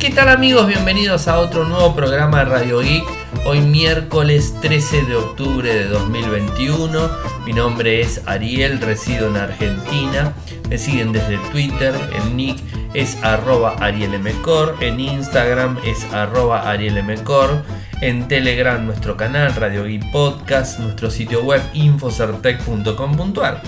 ¿Qué 0.00 0.08
tal 0.08 0.30
amigos? 0.30 0.66
Bienvenidos 0.66 1.28
a 1.28 1.38
otro 1.38 1.66
nuevo 1.66 1.94
programa 1.94 2.38
de 2.38 2.44
Radio 2.46 2.80
Geek. 2.80 3.04
Hoy 3.44 3.60
miércoles 3.60 4.54
13 4.62 5.02
de 5.02 5.16
octubre 5.16 5.74
de 5.74 5.88
2021. 5.88 7.10
Mi 7.44 7.52
nombre 7.52 8.00
es 8.00 8.22
Ariel, 8.24 8.80
resido 8.80 9.28
en 9.28 9.36
Argentina. 9.36 10.32
Me 10.70 10.78
siguen 10.78 11.12
desde 11.12 11.36
Twitter, 11.50 11.94
el 12.14 12.34
nick 12.34 12.58
es 12.94 13.22
arroba 13.22 13.76
arielmcor, 13.78 14.76
en 14.80 15.00
Instagram 15.00 15.76
es 15.84 16.02
arroba 16.14 16.70
arielmcor, 16.70 17.62
en 18.00 18.26
Telegram 18.26 18.82
nuestro 18.82 19.18
canal 19.18 19.54
Radio 19.54 19.84
Geek 19.84 20.10
Podcast, 20.12 20.78
nuestro 20.78 21.10
sitio 21.10 21.42
web 21.42 21.60
infocertec.com.ar. 21.74 23.60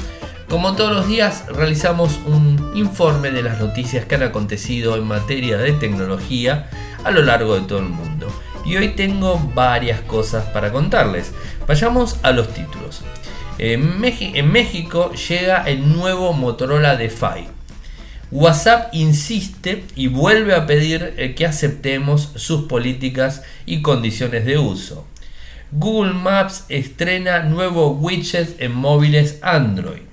Como 0.53 0.77
todos 0.77 0.93
los 0.93 1.09
días, 1.09 1.47
realizamos 1.49 2.21
un 2.27 2.73
informe 2.75 3.31
de 3.31 3.43
las 3.43 3.59
noticias 3.59 4.05
que 4.05 4.17
han 4.17 4.23
acontecido 4.23 4.97
en 4.97 5.05
materia 5.05 5.57
de 5.57 5.73
tecnología 5.73 6.69
a 7.05 7.11
lo 7.11 7.23
largo 7.23 7.55
de 7.55 7.63
todo 7.63 7.79
el 7.79 7.89
mundo. 7.89 8.29
Y 8.63 8.77
hoy 8.77 8.89
tengo 8.89 9.39
varias 9.55 10.03
cosas 10.03 10.45
para 10.51 10.71
contarles. 10.71 11.33
Vayamos 11.67 12.19
a 12.23 12.33
los 12.33 12.53
títulos. 12.53 13.01
En, 13.57 13.99
México 13.99 15.13
llega 15.13 15.63
el 15.63 15.91
nuevo 15.91 16.35
Motorola 16.35 16.97
DeFi. 16.97 17.49
WhatsApp 18.31 18.95
insiste 18.95 19.87
y 19.97 20.09
vuelve 20.09 20.55
a 20.55 20.67
pedir 20.67 21.35
que 21.35 21.47
aceptemos 21.47 22.31
sus 22.35 22.65
políticas 22.65 23.43
y 23.65 23.81
condiciones 23.81 24.45
de 24.45 24.59
uso. 24.59 25.07
Google 25.71 26.13
Maps 26.13 26.67
estrena 26.69 27.43
nuevo 27.43 27.93
widget 27.93 28.61
en 28.61 28.75
móviles 28.75 29.39
Android. 29.41 30.12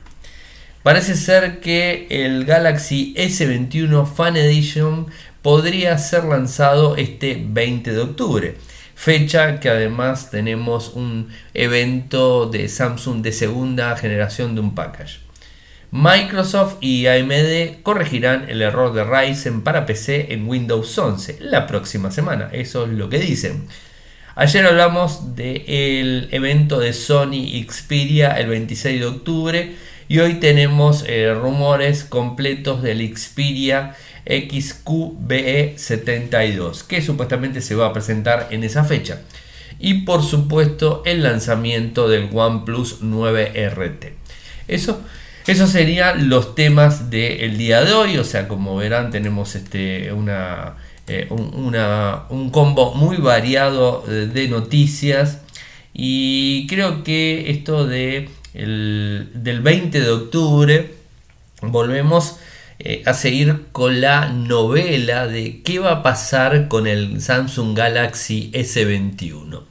Parece 0.83 1.15
ser 1.15 1.59
que 1.59 2.07
el 2.09 2.45
Galaxy 2.45 3.13
S21 3.17 4.07
Fan 4.07 4.37
Edition 4.37 5.07
podría 5.41 5.97
ser 5.97 6.23
lanzado 6.23 6.95
este 6.95 7.43
20 7.45 7.91
de 7.91 7.99
octubre, 7.99 8.55
fecha 8.95 9.59
que 9.59 9.69
además 9.69 10.31
tenemos 10.31 10.93
un 10.93 11.29
evento 11.53 12.45
de 12.45 12.69
Samsung 12.69 13.21
de 13.21 13.33
segunda 13.33 13.97
generación 13.97 14.55
de 14.55 14.61
un 14.61 14.73
package. 14.73 15.19
Microsoft 15.91 16.77
y 16.79 17.07
AMD 17.07 17.81
corregirán 17.83 18.49
el 18.49 18.61
error 18.61 18.93
de 18.93 19.03
Ryzen 19.03 19.63
para 19.63 19.85
PC 19.85 20.33
en 20.33 20.47
Windows 20.47 20.97
11 20.97 21.39
la 21.41 21.67
próxima 21.67 22.09
semana, 22.09 22.51
eso 22.53 22.85
es 22.85 22.91
lo 22.91 23.09
que 23.09 23.19
dicen. 23.19 23.65
Ayer 24.35 24.65
hablamos 24.65 25.35
del 25.35 26.29
evento 26.31 26.79
de 26.79 26.93
Sony 26.93 27.65
Xperia 27.67 28.31
el 28.39 28.47
26 28.47 28.99
de 29.01 29.05
octubre 29.05 29.75
y 30.09 30.19
hoy 30.19 30.39
tenemos 30.39 31.05
eh, 31.07 31.33
rumores 31.35 32.03
completos 32.03 32.81
del 32.81 33.15
Xperia 33.15 33.95
XQBE72, 34.25 36.87
que 36.87 37.03
supuestamente 37.03 37.61
se 37.61 37.75
va 37.75 37.85
a 37.85 37.93
presentar 37.93 38.47
en 38.49 38.63
esa 38.63 38.83
fecha. 38.83 39.21
Y 39.77 40.05
por 40.05 40.23
supuesto 40.23 41.03
el 41.05 41.21
lanzamiento 41.21 42.09
del 42.09 42.27
OnePlus 42.33 43.03
9RT. 43.03 44.13
Eso, 44.67 44.99
eso 45.45 45.67
serían 45.67 46.27
los 46.27 46.55
temas 46.55 47.11
del 47.11 47.59
día 47.59 47.85
de 47.85 47.93
hoy. 47.93 48.17
O 48.17 48.23
sea, 48.23 48.47
como 48.47 48.77
verán, 48.77 49.11
tenemos 49.11 49.53
este, 49.55 50.11
una, 50.11 50.77
eh, 51.07 51.27
un 51.29 52.49
combo 52.51 52.95
muy 52.95 53.17
variado 53.17 54.03
eh, 54.07 54.27
de 54.33 54.47
noticias. 54.47 55.41
Y 55.93 56.65
creo 56.67 57.03
que 57.03 57.51
esto 57.51 57.85
de 57.85 58.27
el, 58.53 59.29
del 59.33 59.61
20 59.61 59.99
de 59.99 60.09
octubre, 60.09 60.93
volvemos 61.61 62.37
eh, 62.79 63.03
a 63.05 63.13
seguir 63.13 63.65
con 63.71 63.99
la 63.99 64.29
novela 64.29 65.27
de 65.27 65.61
qué 65.63 65.79
va 65.79 65.91
a 65.91 66.03
pasar 66.03 66.69
con 66.69 66.87
el 66.87 67.21
Samsung 67.21 67.77
Galaxy 67.77 68.51
S21. 68.53 69.63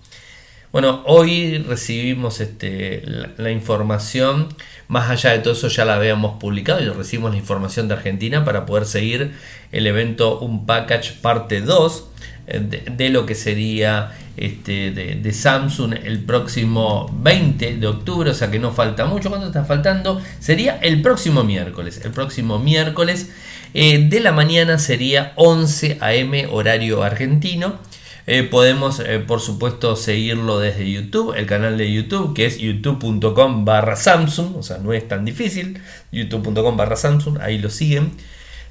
Bueno, 0.70 1.02
hoy 1.06 1.56
recibimos 1.56 2.40
este, 2.40 3.02
la, 3.38 3.50
información, 3.50 4.48
más 4.86 5.08
allá 5.08 5.30
de 5.30 5.38
todo 5.38 5.54
eso 5.54 5.68
ya 5.68 5.86
la 5.86 5.94
habíamos 5.94 6.38
publicado 6.38 6.82
y 6.82 6.90
recibimos 6.90 7.30
la 7.30 7.38
información 7.38 7.88
de 7.88 7.94
Argentina 7.94 8.44
para 8.44 8.66
poder 8.66 8.84
seguir 8.84 9.32
el 9.72 9.86
evento 9.86 10.38
Un 10.40 10.66
Package 10.66 11.14
parte 11.22 11.62
2 11.62 12.08
eh, 12.48 12.84
de 12.94 13.08
lo 13.08 13.24
que 13.24 13.34
sería 13.34 14.12
este, 14.38 14.90
de, 14.90 15.32
Samsung 15.32 15.94
el 16.04 16.24
próximo 16.24 17.10
20 17.22 17.76
de 17.76 17.86
octubre, 17.86 18.30
o 18.30 18.34
sea 18.34 18.50
que 18.50 18.58
no 18.58 18.72
falta 18.72 19.04
mucho. 19.04 19.28
¿Cuánto 19.30 19.46
está 19.48 19.64
faltando? 19.64 20.20
Sería 20.40 20.78
el 20.82 21.02
próximo 21.02 21.44
miércoles. 21.44 22.00
El 22.04 22.12
próximo 22.12 22.58
miércoles 22.58 23.30
eh, 23.74 24.08
de 24.08 24.20
la 24.20 24.32
mañana 24.32 24.78
sería 24.78 25.32
11 25.36 25.98
am 26.00 26.32
horario 26.52 27.02
argentino. 27.02 27.78
Eh, 28.26 28.42
podemos, 28.42 29.00
eh, 29.00 29.20
por 29.20 29.40
supuesto, 29.40 29.96
seguirlo 29.96 30.58
desde 30.58 30.90
YouTube, 30.90 31.34
el 31.34 31.46
canal 31.46 31.78
de 31.78 31.90
YouTube, 31.90 32.34
que 32.34 32.44
es 32.44 32.58
youtube.com 32.58 33.64
barra 33.64 33.96
Samsung, 33.96 34.56
o 34.56 34.62
sea, 34.62 34.78
no 34.78 34.92
es 34.92 35.08
tan 35.08 35.24
difícil, 35.24 35.80
youtube.com 36.12 36.76
barra 36.76 36.96
Samsung, 36.96 37.38
ahí 37.40 37.56
lo 37.56 37.70
siguen 37.70 38.12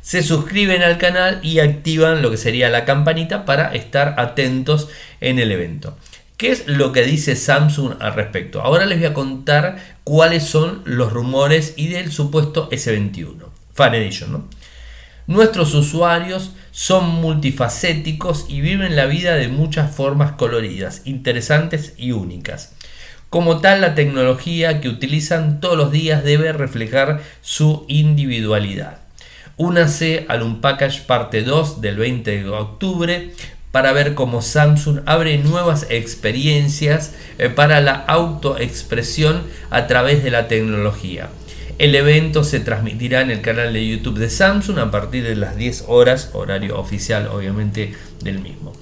se 0.08 0.24
suscriben 0.24 0.84
al 0.84 0.98
canal 0.98 1.42
y 1.44 1.60
activan 1.60 2.22
lo 2.22 2.32
que 2.32 2.38
sería 2.38 2.70
la 2.70 2.86
campanita 2.86 3.44
para 3.44 3.76
estar 3.76 4.16
atentos 4.18 4.88
en 5.20 5.38
el 5.38 5.52
evento. 5.52 5.98
¿Qué 6.38 6.50
es 6.50 6.66
lo 6.66 6.94
que 6.94 7.04
dice 7.04 7.36
Samsung 7.36 7.96
al 8.00 8.14
respecto? 8.14 8.62
Ahora 8.62 8.86
les 8.86 9.00
voy 9.00 9.08
a 9.08 9.14
contar 9.14 9.80
cuáles 10.06 10.46
son 10.46 10.82
los 10.86 11.12
rumores 11.12 11.74
y 11.76 11.90
del 11.90 12.10
supuesto 12.14 12.70
S21, 12.70 13.36
Fan 13.74 13.96
Edition. 13.96 14.46
Nuestros 15.26 15.74
usuarios 15.74 16.52
son 16.72 17.10
multifacéticos 17.10 18.46
y 18.48 18.62
viven 18.62 18.96
la 18.96 19.08
vida 19.08 19.36
de 19.36 19.50
muchas 19.50 19.94
formas 19.94 20.32
coloridas, 20.32 21.02
interesantes 21.04 21.96
y 21.98 22.14
únicas. 22.14 22.72
Como 23.30 23.60
tal, 23.60 23.82
la 23.82 23.94
tecnología 23.94 24.80
que 24.80 24.88
utilizan 24.88 25.60
todos 25.60 25.76
los 25.76 25.92
días 25.92 26.24
debe 26.24 26.54
reflejar 26.54 27.22
su 27.42 27.84
individualidad. 27.90 29.00
Únase 29.58 30.26
al 30.30 30.44
Unpackage 30.44 31.02
parte 31.02 31.44
2 31.44 31.82
del 31.82 31.98
20 31.98 32.44
de 32.44 32.50
octubre 32.50 33.32
para 33.72 33.92
ver 33.92 34.14
cómo 34.14 34.42
Samsung 34.42 35.00
abre 35.06 35.38
nuevas 35.40 35.88
experiencias 35.90 37.14
eh, 37.38 37.50
para 37.50 37.82
la 37.82 37.94
autoexpresión 37.94 39.44
a 39.70 39.88
través 39.88 40.24
de 40.24 40.32
la 40.32 40.48
tecnología. 40.48 41.30
El 41.80 41.94
evento 41.94 42.44
se 42.44 42.60
transmitirá 42.60 43.22
en 43.22 43.30
el 43.30 43.42
canal 43.42 43.74
de 43.74 43.88
YouTube 43.88 44.18
de 44.18 44.30
Samsung 44.30 44.80
a 44.80 44.90
partir 44.90 45.24
de 45.24 45.36
las 45.36 45.56
10 45.58 45.86
horas, 45.88 46.32
horario 46.34 46.80
oficial 46.80 47.28
obviamente 47.28 47.94
del 48.24 48.40
mismo. 48.40 48.74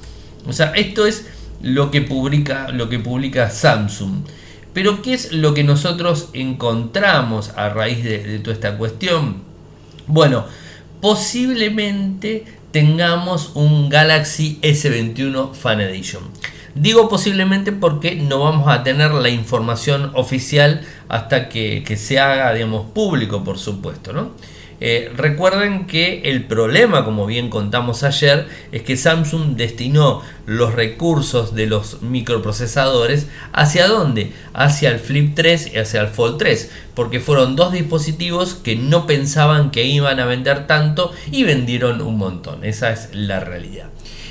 O 0.48 0.54
sea, 0.54 0.72
esto 0.76 1.06
es 1.06 1.26
lo 1.62 1.92
que 1.92 2.02
publica, 2.02 2.70
lo 2.70 2.88
que 2.88 3.00
publica 3.00 3.50
Samsung. 3.50 4.24
Pero 4.74 5.02
¿qué 5.02 5.14
es 5.14 5.32
lo 5.32 5.54
que 5.54 5.64
nosotros 5.64 6.30
encontramos 6.34 7.52
a 7.56 7.70
raíz 7.70 8.04
de, 8.04 8.40
toda 8.40 8.54
esta 8.54 8.78
cuestión? 8.78 9.44
Bueno, 10.08 10.46
posiblemente 11.06 12.46
tengamos 12.72 13.52
un 13.54 13.90
Galaxy 13.90 14.58
S21 14.64 15.54
Fan 15.54 15.82
Edition. 15.82 16.24
Digo 16.74 17.10
posiblemente 17.10 17.72
porque 17.72 18.16
no 18.16 18.40
vamos 18.40 18.68
a 18.68 18.82
tener 18.82 19.12
la 19.12 19.30
información 19.30 20.10
oficial 20.16 20.82
hasta 21.08 21.48
que, 21.48 21.84
se 21.96 22.18
haga, 22.18 22.52
digamos, 22.56 22.88
público, 22.88 23.44
por 23.44 23.60
supuesto, 23.60 24.14
¿no? 24.14 24.32
Eh, 24.82 25.12
recuerden 25.16 25.88
que 25.88 26.22
el 26.26 26.44
problema, 26.44 27.06
como 27.06 27.26
bien 27.26 27.50
contamos 27.50 28.04
ayer, 28.04 28.48
es 28.72 28.82
que 28.82 28.98
Samsung 28.98 29.56
destinó 29.56 30.22
los 30.46 30.74
recursos 30.74 31.56
de 31.56 31.68
los 31.68 32.02
microprocesadores 32.02 33.28
hacia 33.54 33.88
dónde? 33.88 34.34
Hacia 34.54 34.92
el 34.92 35.00
Flip 35.00 35.34
3 35.34 35.74
y 35.74 35.78
hacia 35.78 36.02
el 36.02 36.08
Fold 36.08 36.38
3, 36.38 36.72
porque 36.94 37.20
fueron 37.20 37.56
dos 37.56 37.72
dispositivos 37.72 38.54
que 38.56 38.76
no 38.76 39.08
pensaban 39.08 39.72
que 39.72 39.86
iban 39.86 40.20
a 40.20 40.26
vender 40.26 40.68
tanto 40.68 41.12
y 41.32 41.44
vendieron 41.44 42.02
un 42.02 42.18
montón. 42.18 42.64
Esa 42.64 42.92
es 42.92 43.10
la 43.14 43.40
realidad 43.40 43.90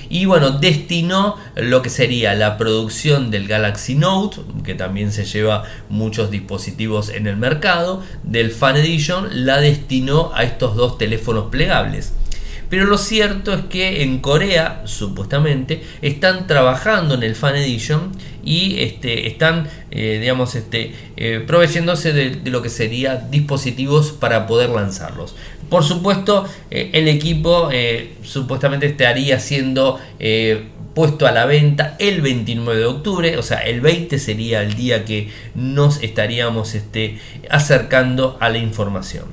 y 0.08 0.26
bueno, 0.26 0.50
destinó 0.50 1.36
lo 1.56 1.82
que 1.82 1.90
sería 1.90 2.34
la 2.34 2.56
producción 2.56 3.30
del 3.30 3.48
Galaxy 3.48 3.94
Note, 3.94 4.40
que 4.64 4.74
también 4.74 5.12
se 5.12 5.24
lleva 5.24 5.64
muchos 5.88 6.30
dispositivos 6.30 7.08
en 7.08 7.26
el 7.26 7.36
mercado, 7.36 8.02
del 8.22 8.50
Fan 8.50 8.76
Edition, 8.76 9.46
la 9.46 9.60
destinó 9.60 10.32
a 10.34 10.44
estos 10.44 10.76
dos 10.76 10.98
teléfonos 10.98 11.50
plegables. 11.50 12.12
Pero 12.70 12.86
lo 12.86 12.98
cierto 12.98 13.52
es 13.52 13.64
que 13.66 14.02
en 14.02 14.18
Corea, 14.18 14.82
supuestamente, 14.86 15.82
están 16.02 16.46
trabajando 16.46 17.14
en 17.14 17.22
el 17.22 17.36
Fan 17.36 17.56
Edition 17.56 18.12
y 18.44 18.80
este, 18.80 19.26
están, 19.28 19.68
eh, 19.90 20.18
digamos, 20.20 20.54
este, 20.54 20.94
eh, 21.16 21.42
proveyéndose 21.46 22.12
de, 22.12 22.50
lo 22.50 22.62
que 22.62 22.70
serían 22.70 23.30
dispositivos 23.30 24.12
para 24.12 24.46
poder 24.46 24.70
lanzarlos. 24.70 25.34
Por 25.68 25.84
supuesto, 25.84 26.46
eh, 26.70 26.90
el 26.92 27.08
equipo 27.08 27.70
supuestamente 28.22 28.86
estaría 28.86 29.40
siendo 29.40 29.98
puesto 30.94 31.26
a 31.26 31.32
la 31.32 31.44
venta 31.44 31.96
el 31.98 32.22
29 32.22 32.80
de 32.80 32.86
octubre, 32.86 33.36
o 33.36 33.42
sea, 33.42 33.58
el 33.58 33.80
20 33.80 34.18
sería 34.18 34.62
el 34.62 34.74
día 34.74 35.04
que 35.04 35.28
nos 35.54 36.02
estaríamos 36.02 36.74
este, 36.74 37.18
acercando 37.50 38.36
a 38.40 38.48
la 38.48 38.58
información. 38.58 39.24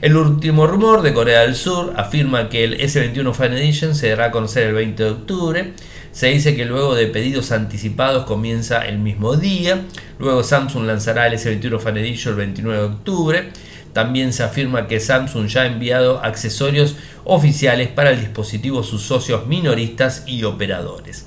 El 0.00 0.16
último 0.16 0.66
rumor 0.66 1.02
de 1.02 1.12
Corea 1.14 1.40
del 1.40 1.56
Sur 1.56 1.94
afirma 1.96 2.48
que 2.48 2.62
el 2.62 2.78
S21 2.78 3.32
Fan 3.32 3.54
Edition 3.54 3.94
se 3.94 4.10
dará 4.10 4.26
a 4.26 4.30
conocer 4.30 4.68
el 4.68 4.74
20 4.74 5.02
de 5.02 5.10
octubre. 5.10 5.72
Se 6.12 6.28
dice 6.28 6.54
que 6.54 6.66
luego 6.66 6.94
de 6.94 7.06
pedidos 7.06 7.50
anticipados 7.52 8.24
comienza 8.24 8.86
el 8.86 8.98
mismo 8.98 9.36
día. 9.36 9.82
Luego 10.18 10.44
Samsung 10.44 10.84
lanzará 10.84 11.26
el 11.26 11.32
S21 11.34 11.80
Fan 11.80 11.96
Edition 11.96 12.34
el 12.34 12.38
29 12.38 12.78
de 12.78 12.86
octubre. 12.86 13.48
También 13.92 14.32
se 14.32 14.42
afirma 14.42 14.86
que 14.86 15.00
Samsung 15.00 15.46
ya 15.46 15.62
ha 15.62 15.66
enviado 15.66 16.22
accesorios 16.24 16.96
oficiales 17.24 17.88
para 17.88 18.10
el 18.10 18.20
dispositivo 18.20 18.80
a 18.80 18.84
sus 18.84 19.02
socios 19.02 19.46
minoristas 19.46 20.24
y 20.26 20.44
operadores. 20.44 21.26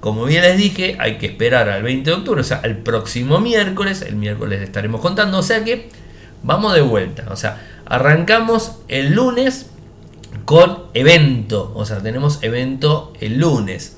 Como 0.00 0.24
bien 0.24 0.42
les 0.42 0.58
dije, 0.58 0.96
hay 0.98 1.16
que 1.16 1.26
esperar 1.26 1.68
al 1.70 1.82
20 1.82 2.10
de 2.10 2.16
octubre, 2.16 2.40
o 2.40 2.44
sea, 2.44 2.60
el 2.64 2.76
próximo 2.76 3.40
miércoles. 3.40 4.02
El 4.02 4.16
miércoles 4.16 4.60
estaremos 4.60 5.00
contando, 5.00 5.38
o 5.38 5.42
sea 5.42 5.64
que 5.64 5.88
vamos 6.42 6.74
de 6.74 6.82
vuelta. 6.82 7.24
O 7.30 7.36
sea, 7.36 7.62
arrancamos 7.86 8.72
el 8.88 9.14
lunes 9.14 9.70
con 10.44 10.84
evento, 10.92 11.72
o 11.74 11.86
sea, 11.86 12.02
tenemos 12.02 12.42
evento 12.42 13.14
el 13.20 13.38
lunes. 13.38 13.96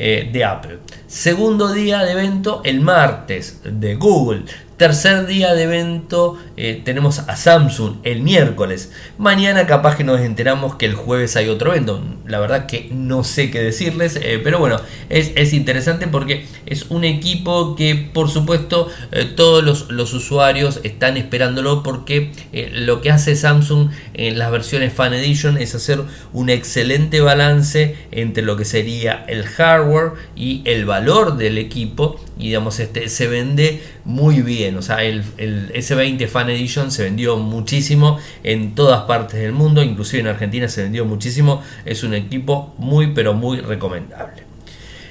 Eh, 0.00 0.30
de 0.32 0.44
Apple. 0.44 0.78
Segundo 1.08 1.72
día 1.72 2.04
de 2.04 2.12
evento 2.12 2.60
el 2.64 2.80
martes 2.80 3.62
de 3.64 3.96
Google. 3.96 4.44
Tercer 4.76 5.26
día 5.26 5.54
de 5.54 5.64
evento 5.64 6.38
eh, 6.60 6.82
tenemos 6.84 7.20
a 7.20 7.36
Samsung 7.36 7.98
el 8.02 8.20
miércoles. 8.20 8.90
Mañana 9.16 9.64
capaz 9.68 9.96
que 9.96 10.02
nos 10.02 10.20
enteramos 10.20 10.74
que 10.74 10.86
el 10.86 10.94
jueves 10.94 11.36
hay 11.36 11.48
otro 11.48 11.70
evento. 11.70 12.02
La 12.26 12.40
verdad 12.40 12.66
que 12.66 12.88
no 12.90 13.22
sé 13.22 13.52
qué 13.52 13.62
decirles, 13.62 14.18
eh, 14.20 14.40
pero 14.42 14.58
bueno, 14.58 14.80
es, 15.08 15.52
interesante 15.52 16.08
porque 16.08 16.46
es 16.66 16.86
un 16.90 17.04
equipo 17.04 17.76
que 17.76 18.10
por 18.12 18.28
supuesto 18.28 18.88
eh, 19.12 19.24
todos 19.24 19.88
los, 19.88 20.12
usuarios 20.12 20.80
están 20.82 21.16
esperándolo 21.16 21.84
porque 21.84 22.32
lo 22.72 23.02
que 23.02 23.10
hace 23.12 23.36
Samsung 23.36 23.90
en 24.14 24.38
las 24.38 24.50
versiones 24.50 24.92
Fan 24.92 25.14
Edition 25.14 25.58
es 25.58 25.74
hacer 25.74 26.00
un 26.32 26.50
excelente 26.50 27.20
balance 27.20 27.94
entre 28.10 28.42
lo 28.42 28.56
que 28.56 28.64
sería 28.64 29.24
el 29.28 29.44
hardware 29.44 30.12
y 30.34 30.62
el 30.64 30.86
valor 30.86 31.36
del 31.36 31.58
equipo 31.58 32.18
y 32.38 32.44
digamos 32.44 32.80
este 32.80 33.08
se 33.08 33.28
vende 33.28 33.82
muy 34.04 34.40
bien 34.42 34.76
o 34.76 34.82
sea 34.82 35.04
el, 35.04 35.22
el, 35.36 35.72
S20 35.72 36.26
Fan 36.28 36.47
Edition 36.50 36.90
se 36.90 37.04
vendió 37.04 37.36
muchísimo 37.36 38.18
en 38.42 38.74
todas 38.74 39.02
partes 39.02 39.40
del 39.40 39.52
mundo 39.52 39.82
inclusive 39.82 40.20
en 40.20 40.28
Argentina 40.28 40.68
se 40.68 40.82
vendió 40.82 41.04
muchísimo. 41.04 41.62
Es 41.84 42.02
un 42.02 42.14
equipo 42.14 42.74
muy 42.78 43.08
pero 43.08 43.34
muy 43.34 43.60
recomendable. 43.60 44.44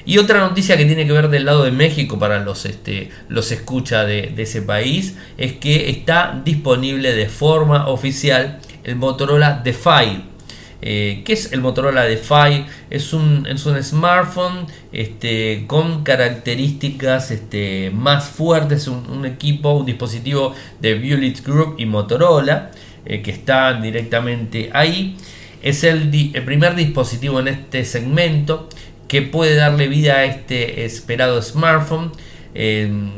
Y 0.06 0.20
otra 0.20 0.40
noticia 0.40 0.78
que 0.78 0.86
tiene 0.86 1.06
que 1.06 1.12
ver 1.12 1.30
del 1.30 1.44
lado 1.44 1.64
de 1.64 1.72
México 1.72 2.18
para 2.18 2.40
los, 2.40 2.66
este, 2.66 3.10
los 3.28 3.52
escucha 3.52 4.06
de, 4.06 4.32
de 4.34 4.44
ese 4.44 4.62
país 4.62 5.16
es 5.38 5.54
que 5.54 5.90
está 5.90 6.42
disponible 6.46 7.14
de 7.14 7.28
forma 7.28 7.88
oficial 7.88 8.60
el 8.86 8.96
Motorola 8.96 9.62
DeFi 9.64 10.37
eh, 10.82 11.24
¿Qué 11.26 11.34
es 11.34 11.54
el 11.54 11.62
Motorola 11.62 12.04
DeFi? 12.04 12.66
Es 12.90 13.14
un, 13.14 13.48
es 13.48 13.66
un 13.66 13.82
smartphone 13.84 14.68
este, 14.92 15.66
con 15.66 16.04
características 16.04 17.32
este, 17.32 17.90
más 17.92 18.30
fuertes, 18.30 18.88
un, 18.88 19.26
equipo, 19.26 19.72
un 19.72 19.86
dispositivo 19.86 20.54
de 20.80 20.94
Violet 20.94 21.44
Group 21.44 21.76
y 21.80 21.86
Motorola 21.86 22.72
eh, 23.06 23.22
que 23.22 23.32
está 23.32 23.74
directamente 23.74 24.70
ahí. 24.74 25.18
Es 25.64 25.84
el, 25.84 26.12
primer 26.46 26.76
dispositivo 26.76 27.40
en 27.40 27.48
este 27.48 27.84
segmento 27.84 28.70
que 29.08 29.24
puede 29.24 29.56
darle 29.56 29.88
vida 29.88 30.18
a 30.18 30.26
este 30.26 30.86
esperado 30.86 31.42
smartphone. 31.42 32.12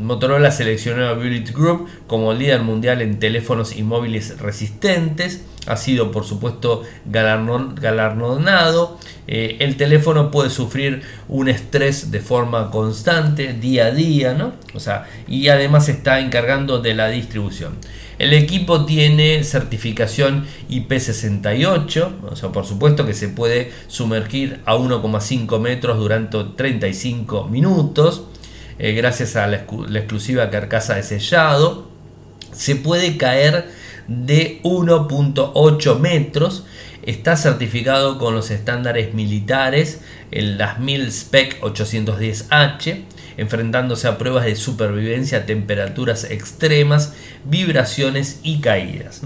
Motorola 0.01 0.51
seleccionó 0.51 1.07
a 1.07 1.13
Violet 1.13 1.53
Group 1.53 1.87
como 2.07 2.33
líder 2.33 2.61
mundial 2.61 3.01
en 3.01 3.19
teléfonos 3.19 3.75
y 3.75 3.83
móviles 3.83 4.39
resistentes 4.39 5.43
ha 5.69 5.77
sido 5.77 6.11
por 6.11 6.25
supuesto 6.25 6.83
galardonado. 7.05 8.97
Eh, 9.27 9.57
el 9.59 9.77
teléfono 9.77 10.31
puede 10.31 10.49
sufrir 10.49 11.03
un 11.27 11.47
estrés 11.47 12.09
de 12.11 12.19
forma 12.19 12.71
constante, 12.71 13.53
día 13.53 13.85
a 13.85 13.91
día, 13.91 14.33
¿no? 14.33 14.53
O 14.73 14.79
sea, 14.79 15.07
y 15.27 15.47
además 15.49 15.87
está 15.87 16.19
encargando 16.19 16.79
de 16.79 16.95
la 16.95 17.09
distribución. 17.09 17.73
El 18.17 18.33
equipo 18.33 18.85
tiene 18.85 19.43
certificación 19.43 20.45
IP68, 20.69 22.09
o 22.29 22.35
sea, 22.35 22.49
por 22.49 22.65
supuesto 22.65 23.05
que 23.05 23.13
se 23.13 23.29
puede 23.29 23.71
sumergir 23.87 24.59
a 24.65 24.75
1,5 24.75 25.59
metros 25.59 25.99
durante 25.99 26.37
35 26.57 27.47
minutos, 27.47 28.23
eh, 28.79 28.93
gracias 28.93 29.35
a 29.35 29.45
la, 29.47 29.57
exclusiva 29.57 30.49
carcasa 30.49 30.95
de 30.95 31.03
sellado. 31.03 31.89
Se 32.53 32.75
puede 32.75 33.17
caer 33.17 33.69
de 34.07 34.61
1.8 34.63 35.99
metros. 35.99 36.65
Está 37.03 37.35
certificado 37.35 38.17
con 38.17 38.33
los 38.33 38.51
estándares 38.51 39.13
militares, 39.13 40.01
en 40.31 40.57
las 40.57 40.79
1000 40.79 41.11
Spec 41.11 41.61
810H, 41.61 43.03
enfrentándose 43.37 44.07
a 44.07 44.17
pruebas 44.17 44.45
de 44.45 44.55
supervivencia 44.55 45.45
temperaturas 45.45 46.25
extremas, 46.25 47.13
vibraciones 47.45 48.39
y 48.43 48.59
caídas. 48.59 49.21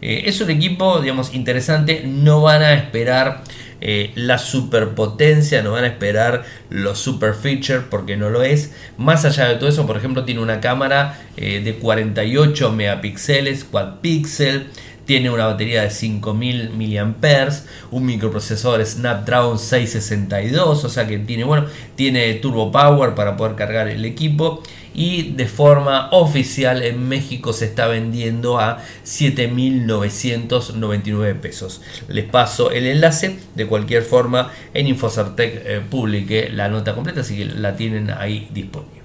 Eh, 0.00 0.22
es 0.26 0.40
un 0.40 0.50
equipo, 0.50 1.00
digamos, 1.00 1.34
interesante. 1.34 2.04
No 2.04 2.42
van 2.42 2.62
a 2.62 2.74
esperar 2.74 3.42
eh, 3.80 4.12
la 4.16 4.38
superpotencia, 4.38 5.62
no 5.62 5.72
van 5.72 5.84
a 5.84 5.88
esperar 5.88 6.44
los 6.68 6.98
super 6.98 7.34
features 7.34 7.84
porque 7.88 8.16
no 8.16 8.30
lo 8.30 8.42
es. 8.42 8.72
Más 8.96 9.24
allá 9.24 9.48
de 9.48 9.56
todo 9.56 9.68
eso, 9.68 9.86
por 9.86 9.96
ejemplo, 9.96 10.24
tiene 10.24 10.40
una 10.40 10.60
cámara 10.60 11.18
eh, 11.36 11.60
de 11.60 11.74
48 11.76 12.72
megapíxeles, 12.72 13.64
quad 13.64 14.00
pixel. 14.00 14.66
Tiene 15.06 15.30
una 15.30 15.46
batería 15.46 15.82
de 15.82 15.90
5000 15.90 16.70
mAh, 16.70 17.48
un 17.90 18.04
microprocesador 18.04 18.84
Snapdragon 18.84 19.58
662, 19.58 20.84
o 20.84 20.88
sea 20.90 21.06
que 21.06 21.16
tiene, 21.18 21.44
bueno, 21.44 21.66
tiene 21.96 22.34
turbo 22.34 22.70
power 22.70 23.14
para 23.14 23.34
poder 23.34 23.54
cargar 23.54 23.88
el 23.88 24.04
equipo 24.04 24.62
y 24.98 25.30
de 25.30 25.46
forma 25.46 26.08
oficial 26.10 26.82
en 26.82 27.08
México 27.08 27.52
se 27.52 27.66
está 27.66 27.86
vendiendo 27.86 28.58
a 28.58 28.82
7.999 29.06 31.36
pesos. 31.36 31.82
Les 32.08 32.24
paso 32.24 32.72
el 32.72 32.84
enlace, 32.84 33.38
de 33.54 33.66
cualquier 33.68 34.02
forma 34.02 34.50
en 34.74 34.88
Infosartec 34.88 35.62
eh, 35.64 35.80
publique 35.88 36.50
la 36.52 36.68
nota 36.68 36.96
completa, 36.96 37.20
así 37.20 37.36
que 37.36 37.44
la 37.44 37.76
tienen 37.76 38.10
ahí 38.10 38.48
disponible. 38.50 38.98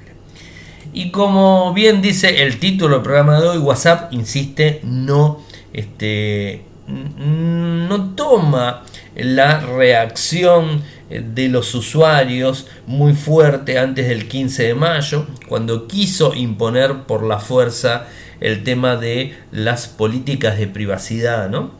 Y 0.94 1.12
como 1.12 1.76
bien 1.76 2.02
dice 2.02 2.42
el 2.42 2.58
título 2.58 2.96
del 2.96 3.04
programa 3.04 3.40
de 3.40 3.50
hoy, 3.50 3.60
WhatsApp 3.60 4.12
insiste, 4.14 4.80
no, 4.82 5.46
este, 5.74 6.64
no 6.88 8.16
toma 8.16 8.82
la 9.16 9.60
reacción 9.60 10.82
de 11.22 11.50
los 11.50 11.76
usuarios 11.76 12.68
muy 12.88 13.14
fuerte 13.14 13.78
antes 13.78 14.08
del 14.08 14.28
15 14.28 14.64
de 14.64 14.76
mayo, 14.76 15.28
cuando 15.48 15.88
quiso 15.88 16.34
imponer 16.34 17.04
por 17.04 17.24
la 17.24 17.40
fuerza 17.40 18.08
el 18.40 18.64
tema 18.64 18.96
de 18.96 19.36
las 19.52 19.88
políticas 19.88 20.58
de 20.58 20.68
privacidad, 20.68 21.50
¿no? 21.50 21.72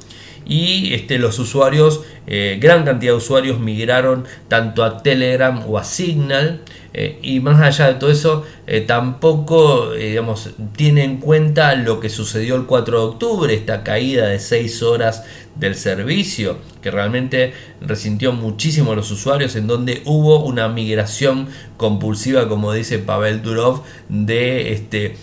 Y 0.46 0.94
este, 0.94 1.20
los 1.20 1.40
usuarios, 1.40 2.02
eh, 2.28 2.58
gran 2.60 2.84
cantidad 2.84 3.14
de 3.14 3.18
usuarios 3.18 3.60
migraron 3.60 4.26
tanto 4.48 4.84
a 4.84 5.02
Telegram 5.02 5.64
o 5.68 5.78
a 5.78 5.84
Signal, 5.84 6.62
eh, 6.94 7.20
y 7.22 7.40
más 7.40 7.60
allá 7.62 7.88
de 7.88 7.96
todo 7.96 8.12
eso, 8.12 8.44
eh, 8.68 8.82
tampoco 8.82 9.92
digamos, 9.94 10.52
tiene 10.76 11.04
en 11.04 11.18
cuenta 11.18 11.76
lo 11.76 12.00
que 12.00 12.10
sucedió 12.10 12.56
el 12.56 12.66
4 12.66 13.00
de 13.00 13.06
octubre, 13.06 13.54
esta 13.54 13.84
caída 13.84 14.28
de 14.28 14.40
6 14.40 14.84
horas 14.84 15.24
del 15.56 15.76
servicio, 15.76 16.58
que 16.82 16.92
realmente 16.92 17.54
resintió 17.82 18.32
muchísimo 18.32 18.92
a 18.92 18.96
los 18.96 19.12
usuarios, 19.12 19.56
en 19.56 19.68
donde 19.68 20.02
hubo 20.06 20.44
una 20.44 20.68
migración 20.68 21.48
compulsiva, 21.78 22.48
como 22.48 22.74
dice 22.74 23.00
Pavel 23.00 23.42
Durov, 23.42 23.84
de 24.10 24.74
este. 24.74 25.16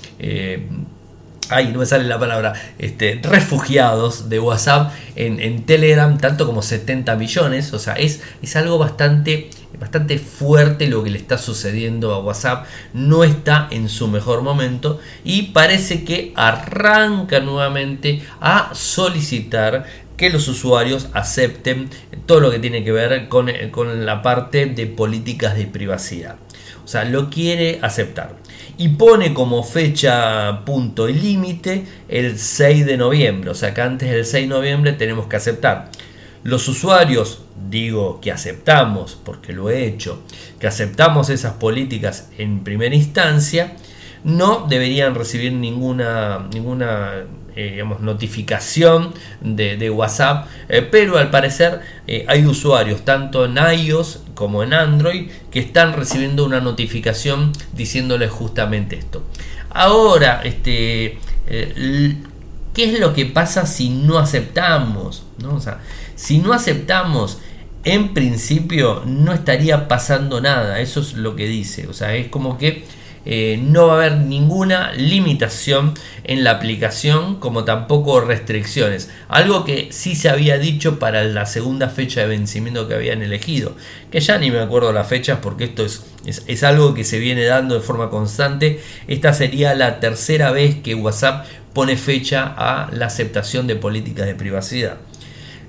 Ay, 1.51 1.73
no 1.73 1.81
me 1.81 1.87
sale 1.87 2.05
la 2.05 2.19
palabra, 2.19 2.55
este, 2.79 3.21
refugiados 3.23 4.29
de 4.29 4.39
WhatsApp 4.39 4.93
en, 5.17 5.65
Telegram, 5.65 6.17
tanto 6.17 6.47
como 6.47 6.63
70 6.63 7.17
millones, 7.17 7.73
o 7.73 7.79
sea, 7.79 7.95
es, 7.95 8.21
es 8.41 8.57
algo 8.57 8.79
bastante, 8.79 9.51
bastante 9.79 10.19
fuerte 10.19 10.87
lo 10.87 11.03
que 11.03 11.11
le 11.11 11.19
está 11.19 11.39
sucediendo 11.39 12.15
a 12.15 12.21
WhatsApp, 12.21 12.67
no 12.95 13.25
está 13.25 13.69
en 13.71 13.89
su 13.89 14.09
mejor 14.09 14.43
momento 14.43 15.01
y 15.25 15.43
parece 15.53 16.05
que 16.05 16.33
arranca 16.37 17.41
nuevamente 17.41 18.23
a 18.41 18.71
solicitar 18.73 19.85
que 20.17 20.31
los 20.31 20.49
usuarios 20.49 21.09
acepten 21.15 21.91
todo 22.27 22.41
lo 22.41 22.51
que 22.51 22.59
tiene 22.59 22.85
que 22.85 22.93
ver 22.93 23.29
con, 23.29 23.51
con 23.71 24.07
la 24.07 24.23
parte 24.23 24.67
de 24.67 24.87
políticas 24.87 25.57
de 25.57 25.67
privacidad. 25.67 26.37
O 26.85 26.89
sea, 26.89 27.05
lo 27.05 27.31
quiere 27.31 27.79
aceptar. 27.83 28.40
Y 28.81 28.89
pone 28.89 29.35
como 29.35 29.63
fecha 29.63 30.65
punto 30.65 31.07
y 31.07 31.13
límite 31.13 31.85
el 32.09 32.39
6 32.39 32.87
de 32.87 32.97
noviembre. 32.97 33.51
O 33.51 33.55
sea 33.55 33.75
que 33.75 33.83
antes 33.83 34.11
del 34.11 34.25
6 34.25 34.49
de 34.49 34.55
noviembre 34.55 34.95
tenemos 34.95 35.27
que 35.27 35.37
aceptar. 35.37 35.91
Los 36.45 36.67
usuarios, 36.67 37.43
digo 37.69 38.23
que 38.23 38.33
aceptamos, 38.33 39.19
porque 39.23 39.53
lo 39.53 39.69
he 39.69 39.85
hecho, 39.85 40.23
que 40.59 40.67
aceptamos 40.67 41.29
esas 41.29 41.53
políticas 41.53 42.31
en 42.39 42.65
primera 42.65 42.95
instancia, 42.95 43.77
no 44.25 44.67
deberían 44.67 45.15
recibir 45.15 45.53
ninguna, 45.53 46.49
ninguna 46.51 47.27
digamos, 47.55 48.01
notificación 48.01 49.13
de, 49.43 49.91
WhatsApp, 49.91 50.47
pero 50.91 51.19
al 51.19 51.31
parecer 51.31 51.81
hay 52.27 52.47
usuarios 52.47 53.05
tanto 53.05 53.45
en 53.45 53.59
iOS 53.59 54.21
como 54.41 54.63
en 54.63 54.73
Android 54.73 55.29
que 55.51 55.61
están 55.61 55.93
recibiendo 55.93 56.47
una 56.47 56.63
notificación 56.63 57.53
diciéndoles 57.75 58.31
justamente 58.31 58.97
esto. 58.97 59.23
Ahora, 59.69 60.41
este, 60.43 61.19
¿qué 61.47 62.85
es 62.85 62.99
lo 62.99 63.13
que 63.13 63.27
pasa 63.27 63.67
si 63.67 63.91
no 63.91 64.19
aceptamos? 64.19 65.25
¿no? 65.43 65.57
O 65.57 65.61
sea, 65.61 65.83
si 66.15 66.39
no 66.39 66.55
aceptamos 66.55 67.37
en 67.85 68.15
principio 68.15 69.03
no 69.05 69.35
estaría 69.35 69.89
pasando 69.89 70.41
nada, 70.41 70.81
eso 70.81 71.01
es 71.01 71.13
lo 71.13 71.37
que 71.37 71.47
dice, 71.47 71.87
o 71.87 71.93
sea, 71.93 72.15
es 72.15 72.29
como 72.29 72.57
que 72.57 72.87
eh, 73.25 73.61
no 73.63 73.89
va 73.89 73.95
a 73.95 73.97
haber 73.97 74.17
ninguna 74.19 74.93
limitación 74.93 75.95
en 76.25 76.43
la 76.43 76.53
aplicación 76.53 77.37
como 77.37 77.65
tampoco 77.65 78.21
restricciones, 78.21 79.11
algo 79.29 79.65
que 79.65 79.89
sí 79.93 80.15
se 80.15 80.29
había 80.29 80.59
dicho 80.59 80.99
para 80.99 81.25
la 81.25 81.47
segunda 81.47 81.89
fecha 81.89 82.23
de 82.23 82.29
vencimiento 82.29 82.89
que 82.89 82.95
habían 82.95 83.23
elegido, 83.23 83.75
que 84.11 84.21
ya 84.21 84.39
ni 84.39 84.51
me 84.51 84.61
acuerdo 84.61 84.93
las 84.93 85.07
fechas 85.07 85.39
porque 85.43 85.65
esto 85.65 85.85
es, 85.85 86.03
es 86.25 86.63
algo 86.65 86.95
que 86.95 87.05
se 87.05 87.19
viene 87.19 87.45
dando 87.45 87.75
de 87.75 87.81
forma 87.81 88.11
constante, 88.11 88.81
esta 89.07 89.35
sería 89.35 89.75
la 89.75 90.01
tercera 90.01 90.51
vez 90.51 90.77
que 90.77 90.95
WhatsApp 90.95 91.47
pone 91.73 91.97
fecha 91.97 92.55
a 92.57 92.91
la 92.93 93.07
aceptación 93.07 93.67
de 93.67 93.77
políticas 93.77 94.27
de 94.27 94.35
privacidad. 94.35 94.99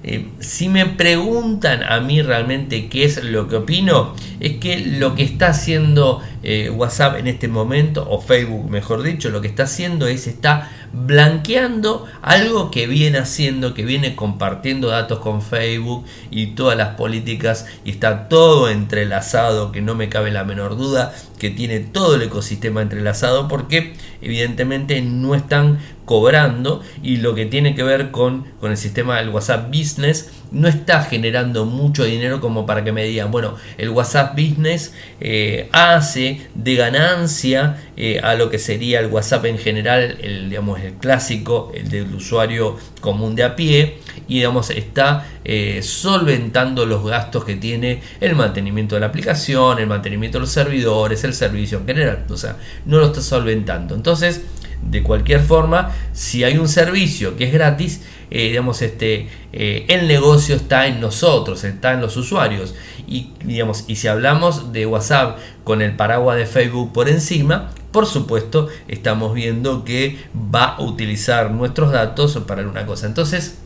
Eh, 0.03 0.29
si 0.39 0.67
me 0.67 0.87
preguntan 0.87 1.83
a 1.83 1.99
mí 1.99 2.23
realmente 2.23 2.89
qué 2.89 3.05
es 3.05 3.23
lo 3.23 3.47
que 3.47 3.57
opino, 3.57 4.15
es 4.39 4.57
que 4.57 4.79
lo 4.79 5.13
que 5.13 5.21
está 5.23 5.49
haciendo 5.49 6.21
eh, 6.41 6.71
WhatsApp 6.71 7.17
en 7.17 7.27
este 7.27 7.47
momento, 7.47 8.07
o 8.09 8.19
Facebook 8.19 8.67
mejor 8.69 9.03
dicho, 9.03 9.29
lo 9.29 9.41
que 9.41 9.47
está 9.47 9.63
haciendo 9.63 10.07
es 10.07 10.25
está 10.25 10.71
blanqueando 10.91 12.05
algo 12.23 12.71
que 12.71 12.87
viene 12.87 13.19
haciendo, 13.19 13.75
que 13.75 13.85
viene 13.85 14.15
compartiendo 14.15 14.87
datos 14.87 15.19
con 15.19 15.43
Facebook 15.43 16.03
y 16.31 16.47
todas 16.47 16.75
las 16.75 16.95
políticas 16.95 17.67
y 17.85 17.91
está 17.91 18.27
todo 18.27 18.69
entrelazado, 18.69 19.71
que 19.71 19.81
no 19.81 19.93
me 19.93 20.09
cabe 20.09 20.31
la 20.31 20.43
menor 20.43 20.77
duda, 20.77 21.13
que 21.37 21.51
tiene 21.51 21.79
todo 21.79 22.15
el 22.15 22.23
ecosistema 22.23 22.81
entrelazado 22.81 23.47
porque 23.47 23.93
evidentemente 24.21 24.99
no 25.03 25.35
están 25.35 25.77
cobrando 26.11 26.81
y 27.01 27.17
lo 27.17 27.35
que 27.35 27.45
tiene 27.45 27.73
que 27.73 27.83
ver 27.83 28.11
con, 28.11 28.43
con 28.59 28.69
el 28.69 28.75
sistema 28.75 29.15
del 29.19 29.29
WhatsApp 29.29 29.69
Business 29.69 30.29
no 30.51 30.67
está 30.67 31.01
generando 31.03 31.63
mucho 31.63 32.03
dinero 32.03 32.41
como 32.41 32.65
para 32.65 32.83
que 32.83 32.91
me 32.91 33.05
digan, 33.05 33.31
bueno, 33.31 33.55
el 33.77 33.91
WhatsApp 33.91 34.33
Business 34.33 34.93
eh, 35.21 35.69
hace 35.71 36.41
de 36.53 36.75
ganancia 36.75 37.77
eh, 37.95 38.19
a 38.21 38.35
lo 38.35 38.49
que 38.49 38.59
sería 38.59 38.99
el 38.99 39.05
WhatsApp 39.05 39.45
en 39.45 39.57
general, 39.57 40.17
el, 40.21 40.49
digamos, 40.49 40.81
el 40.81 40.95
clásico, 40.95 41.71
el 41.73 41.87
del 41.87 42.13
usuario 42.13 42.77
común 42.99 43.33
de 43.33 43.45
a 43.45 43.55
pie, 43.55 43.99
y 44.27 44.35
digamos, 44.39 44.69
está 44.69 45.25
eh, 45.45 45.79
solventando 45.81 46.85
los 46.85 47.05
gastos 47.05 47.45
que 47.45 47.55
tiene 47.55 48.01
el 48.19 48.35
mantenimiento 48.35 48.95
de 48.95 49.01
la 49.01 49.07
aplicación, 49.07 49.79
el 49.79 49.87
mantenimiento 49.87 50.39
de 50.39 50.41
los 50.41 50.51
servidores, 50.51 51.23
el 51.23 51.33
servicio 51.33 51.77
en 51.77 51.87
general, 51.87 52.25
o 52.29 52.35
sea, 52.35 52.57
no 52.85 52.99
lo 52.99 53.05
está 53.05 53.21
solventando. 53.21 53.95
Entonces, 53.95 54.41
de 54.81 55.03
cualquier 55.03 55.41
forma, 55.41 55.91
si 56.13 56.43
hay 56.43 56.57
un 56.57 56.67
servicio 56.67 57.35
que 57.35 57.45
es 57.45 57.53
gratis, 57.53 58.01
eh, 58.29 58.49
digamos, 58.49 58.81
este, 58.81 59.27
eh, 59.53 59.85
el 59.89 60.07
negocio 60.07 60.55
está 60.55 60.87
en 60.87 60.99
nosotros, 61.01 61.63
está 61.63 61.93
en 61.93 62.01
los 62.01 62.17
usuarios. 62.17 62.75
Y, 63.07 63.33
digamos, 63.43 63.85
y 63.87 63.97
si 63.97 64.07
hablamos 64.07 64.71
de 64.71 64.85
WhatsApp 64.85 65.37
con 65.63 65.81
el 65.81 65.95
paraguas 65.95 66.37
de 66.37 66.45
Facebook 66.45 66.93
por 66.93 67.09
encima, 67.09 67.71
por 67.91 68.05
supuesto, 68.05 68.69
estamos 68.87 69.33
viendo 69.33 69.83
que 69.83 70.17
va 70.33 70.75
a 70.75 70.81
utilizar 70.81 71.51
nuestros 71.51 71.91
datos 71.91 72.39
para 72.47 72.61
alguna 72.61 72.85
cosa. 72.85 73.05
Entonces, 73.05 73.59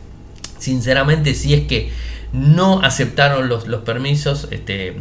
sinceramente, 0.57 1.36
si 1.36 1.53
es 1.53 1.67
que 1.67 1.91
no 2.35 2.81
aceptaron 2.81 3.47
los, 3.47 3.65
permisos, 3.85 4.47
este, 4.51 4.95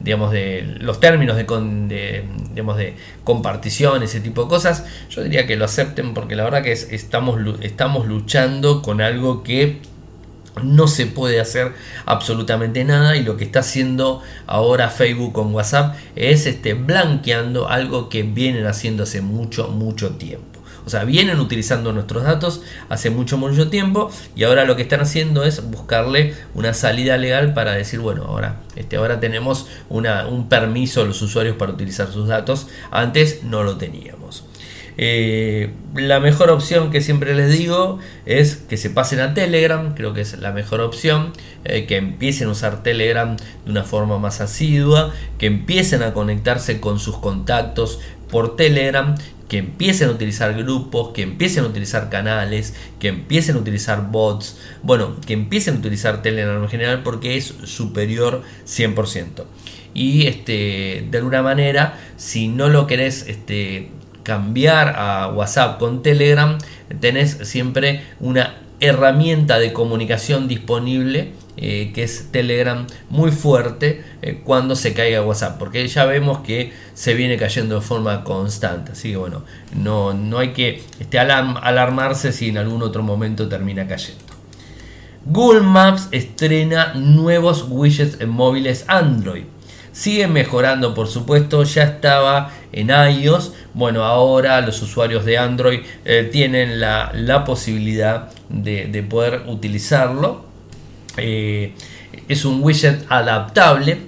digamos, 0.00 0.32
de 0.32 0.76
los 0.80 0.98
términos 0.98 1.36
de, 1.36 2.24
digamos, 2.50 2.76
de 2.76 2.96
compartición, 3.24 4.02
ese 4.02 4.20
tipo 4.20 4.44
de 4.44 4.48
cosas, 4.48 4.84
yo 5.08 5.22
diría 5.22 5.46
que 5.46 5.56
lo 5.56 5.64
acepten 5.64 6.12
porque 6.12 6.34
la 6.34 6.44
verdad 6.44 6.62
que 6.62 6.72
estamos, 6.72 7.38
estamos 7.60 8.06
luchando 8.06 8.82
con 8.82 9.00
algo 9.00 9.42
que 9.42 9.80
no 10.62 10.88
se 10.88 11.06
puede 11.06 11.40
hacer 11.40 11.72
absolutamente 12.04 12.84
nada 12.84 13.16
y 13.16 13.22
lo 13.22 13.36
que 13.36 13.44
está 13.44 13.60
haciendo 13.60 14.20
ahora 14.46 14.90
Facebook 14.90 15.32
con 15.32 15.54
WhatsApp 15.54 15.96
es 16.16 16.46
este, 16.46 16.74
blanqueando 16.74 17.68
algo 17.68 18.08
que 18.08 18.22
vienen 18.22 18.66
haciendo 18.66 19.04
hace 19.04 19.20
mucho, 19.22 19.68
mucho 19.68 20.16
tiempo. 20.16 20.51
O 20.84 20.90
sea, 20.90 21.04
vienen 21.04 21.38
utilizando 21.40 21.92
nuestros 21.92 22.24
datos 22.24 22.62
hace 22.88 23.10
mucho, 23.10 23.38
mucho 23.38 23.68
tiempo 23.68 24.10
y 24.34 24.44
ahora 24.44 24.64
lo 24.64 24.76
que 24.76 24.82
están 24.82 25.00
haciendo 25.00 25.44
es 25.44 25.70
buscarle 25.70 26.34
una 26.54 26.74
salida 26.74 27.16
legal 27.16 27.54
para 27.54 27.72
decir, 27.72 28.00
bueno, 28.00 28.24
ahora, 28.24 28.60
este, 28.76 28.96
ahora 28.96 29.20
tenemos 29.20 29.66
un 29.88 30.48
permiso 30.48 31.02
a 31.02 31.04
los 31.04 31.22
usuarios 31.22 31.56
para 31.56 31.72
utilizar 31.72 32.08
sus 32.10 32.28
datos. 32.28 32.68
Antes 32.90 33.42
no 33.44 33.62
lo 33.62 33.76
teníamos. 33.76 34.44
Eh, 34.98 35.70
la 35.94 36.20
mejor 36.20 36.50
opción 36.50 36.90
que 36.90 37.00
siempre 37.00 37.34
les 37.34 37.50
digo 37.50 37.98
es 38.26 38.56
que 38.56 38.76
se 38.76 38.90
pasen 38.90 39.20
a 39.20 39.32
Telegram, 39.32 39.94
creo 39.94 40.12
que 40.12 40.20
es 40.20 40.38
la 40.38 40.52
mejor 40.52 40.80
opción, 40.80 41.32
eh, 41.64 41.86
que 41.86 41.96
empiecen 41.96 42.48
a 42.48 42.50
usar 42.50 42.82
Telegram 42.82 43.36
de 43.36 43.70
una 43.70 43.84
forma 43.84 44.18
más 44.18 44.40
asidua, 44.40 45.12
que 45.38 45.46
empiecen 45.46 46.02
a 46.02 46.12
conectarse 46.12 46.80
con 46.80 46.98
sus 46.98 47.16
contactos 47.18 48.00
por 48.30 48.56
Telegram, 48.56 49.14
que 49.52 49.58
empiecen 49.58 50.08
a 50.08 50.12
utilizar 50.12 50.54
grupos, 50.54 51.10
que 51.10 51.20
empiecen 51.20 51.64
a 51.64 51.66
utilizar 51.66 52.08
canales, 52.08 52.72
que 52.98 53.08
empiecen 53.08 53.56
a 53.56 53.58
utilizar 53.58 54.10
bots, 54.10 54.56
bueno, 54.82 55.16
que 55.26 55.34
empiecen 55.34 55.74
a 55.74 55.78
utilizar 55.78 56.22
Telegram 56.22 56.62
en 56.62 56.70
general 56.70 57.02
porque 57.02 57.36
es 57.36 57.52
superior 57.64 58.40
100%. 58.66 59.44
Y 59.92 60.26
este, 60.26 61.06
de 61.10 61.18
alguna 61.18 61.42
manera, 61.42 61.98
si 62.16 62.48
no 62.48 62.70
lo 62.70 62.86
querés 62.86 63.26
este, 63.28 63.90
cambiar 64.22 64.94
a 64.96 65.28
WhatsApp 65.28 65.78
con 65.78 66.02
Telegram, 66.02 66.56
tenés 67.00 67.36
siempre 67.42 68.04
una 68.20 68.56
herramienta 68.80 69.58
de 69.58 69.74
comunicación 69.74 70.48
disponible 70.48 71.32
eh, 71.58 71.92
que 71.94 72.02
es 72.02 72.28
Telegram 72.30 72.86
muy 73.10 73.30
fuerte 73.30 74.02
eh, 74.22 74.40
cuando 74.42 74.74
se 74.74 74.94
caiga 74.94 75.22
WhatsApp, 75.22 75.58
porque 75.58 75.86
ya 75.86 76.06
vemos 76.06 76.38
que 76.38 76.72
se 76.94 77.12
viene 77.12 77.36
cayendo 77.36 77.74
de 77.74 77.80
forma 77.82 78.24
constante. 78.24 78.92
Así 78.92 79.10
que 79.10 79.18
bueno, 79.18 79.44
no, 79.76 80.14
no 80.14 80.38
hay 80.38 80.54
que 80.54 80.82
este, 80.98 81.18
alarmarse 81.18 82.32
si 82.32 82.48
en 82.48 82.56
algún 82.56 82.82
otro 82.82 83.02
momento 83.02 83.48
termina 83.48 83.86
cayendo. 83.86 84.24
Google 85.26 85.60
Maps 85.60 86.08
estrena 86.10 86.94
nuevos 86.94 87.66
widgets 87.68 88.20
en 88.20 88.30
móviles 88.30 88.86
Android. 88.88 89.44
Sigue 89.92 90.26
mejorando, 90.28 90.94
por 90.94 91.06
supuesto, 91.06 91.64
ya 91.64 91.82
estaba 91.82 92.50
en 92.72 92.88
iOS. 92.88 93.52
Bueno, 93.74 94.04
ahora 94.04 94.62
los 94.62 94.80
usuarios 94.80 95.26
de 95.26 95.36
Android 95.36 95.80
eh, 96.06 96.30
tienen 96.32 96.80
la, 96.80 97.44
posibilidad 97.44 98.30
de 98.48 99.06
poder 99.08 99.42
utilizarlo 99.48 100.51
eh, 101.16 101.74
es 102.28 102.44
un 102.44 102.62
widget 102.62 103.04
adaptable. 103.08 103.98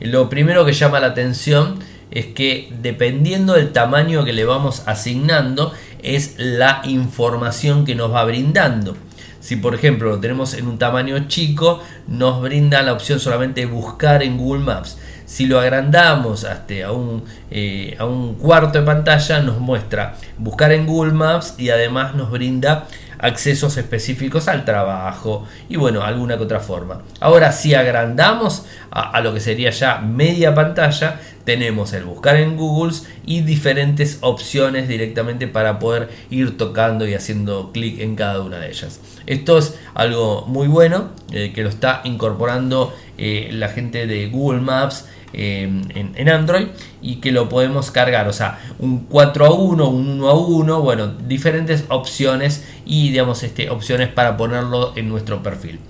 Lo 0.00 0.28
primero 0.28 0.64
que 0.64 0.72
llama 0.72 1.00
la 1.00 1.08
atención 1.08 1.78
es 2.10 2.26
que 2.26 2.72
dependiendo 2.80 3.54
del 3.54 3.72
tamaño 3.72 4.24
que 4.24 4.32
le 4.32 4.44
vamos 4.44 4.82
asignando 4.86 5.72
es 6.02 6.34
la 6.38 6.82
información 6.84 7.84
que 7.84 7.94
nos 7.94 8.12
va 8.12 8.24
brindando. 8.24 8.96
Si 9.40 9.56
por 9.56 9.74
ejemplo 9.74 10.08
lo 10.10 10.20
tenemos 10.20 10.54
en 10.54 10.68
un 10.68 10.78
tamaño 10.78 11.28
chico, 11.28 11.82
nos 12.06 12.40
brinda 12.40 12.82
la 12.82 12.92
opción 12.92 13.20
solamente 13.20 13.62
de 13.62 13.66
buscar 13.66 14.22
en 14.22 14.38
Google 14.38 14.64
Maps. 14.64 14.96
Si 15.26 15.46
lo 15.46 15.58
agrandamos 15.58 16.44
hasta 16.44 16.86
a 16.86 16.92
un, 16.92 17.24
eh, 17.50 17.96
a 17.98 18.04
un 18.04 18.34
cuarto 18.36 18.78
de 18.78 18.84
pantalla, 18.84 19.40
nos 19.40 19.58
muestra 19.58 20.16
buscar 20.38 20.72
en 20.72 20.86
Google 20.86 21.12
Maps 21.12 21.54
y 21.58 21.70
además 21.70 22.14
nos 22.14 22.30
brinda 22.30 22.86
accesos 23.24 23.78
específicos 23.78 24.48
al 24.48 24.66
trabajo 24.66 25.46
y 25.70 25.76
bueno, 25.76 26.02
alguna 26.02 26.36
que 26.36 26.42
otra 26.42 26.60
forma. 26.60 27.02
Ahora, 27.20 27.52
si 27.52 27.74
agrandamos 27.74 28.66
a, 28.90 29.18
lo 29.22 29.32
que 29.32 29.40
sería 29.40 29.70
ya 29.70 29.98
media 29.98 30.54
pantalla, 30.54 31.20
tenemos 31.44 31.94
el 31.94 32.04
buscar 32.04 32.36
en 32.36 32.56
Google 32.56 32.94
y 33.24 33.40
diferentes 33.40 34.18
opciones 34.20 34.88
directamente 34.88 35.48
para 35.48 35.78
poder 35.78 36.10
ir 36.30 36.58
tocando 36.58 37.08
y 37.08 37.14
haciendo 37.14 37.72
clic 37.72 37.98
en 38.00 38.14
cada 38.14 38.42
una 38.42 38.58
de 38.58 38.68
ellas. 38.68 39.00
Esto 39.26 39.56
es 39.56 39.78
algo 39.94 40.44
muy 40.46 40.68
bueno 40.68 41.08
eh, 41.32 41.52
que 41.54 41.62
lo 41.62 41.70
está 41.70 42.02
incorporando 42.04 42.94
eh, 43.18 43.48
la 43.52 43.68
gente 43.68 44.06
de 44.06 44.28
Google 44.28 44.60
Maps 44.60 45.06
en, 45.36 46.28
Android 46.28 46.68
y 47.02 47.16
que 47.16 47.32
lo 47.32 47.48
podemos 47.48 47.90
cargar, 47.90 48.28
o 48.28 48.32
sea, 48.32 48.60
un 48.78 49.06
4 49.06 49.46
a 49.46 49.50
1, 49.52 49.88
un 49.88 50.08
1 50.20 50.28
a 50.28 50.34
1, 50.34 50.80
bueno, 50.80 51.08
diferentes 51.08 51.84
opciones 51.88 52.64
y 52.86 53.10
digamos 53.10 53.42
este, 53.42 53.70
opciones 53.70 54.08
para 54.08 54.36
ponerlo 54.36 54.92
en 54.96 55.08
nuestro 55.08 55.42
perfil. 55.42 55.80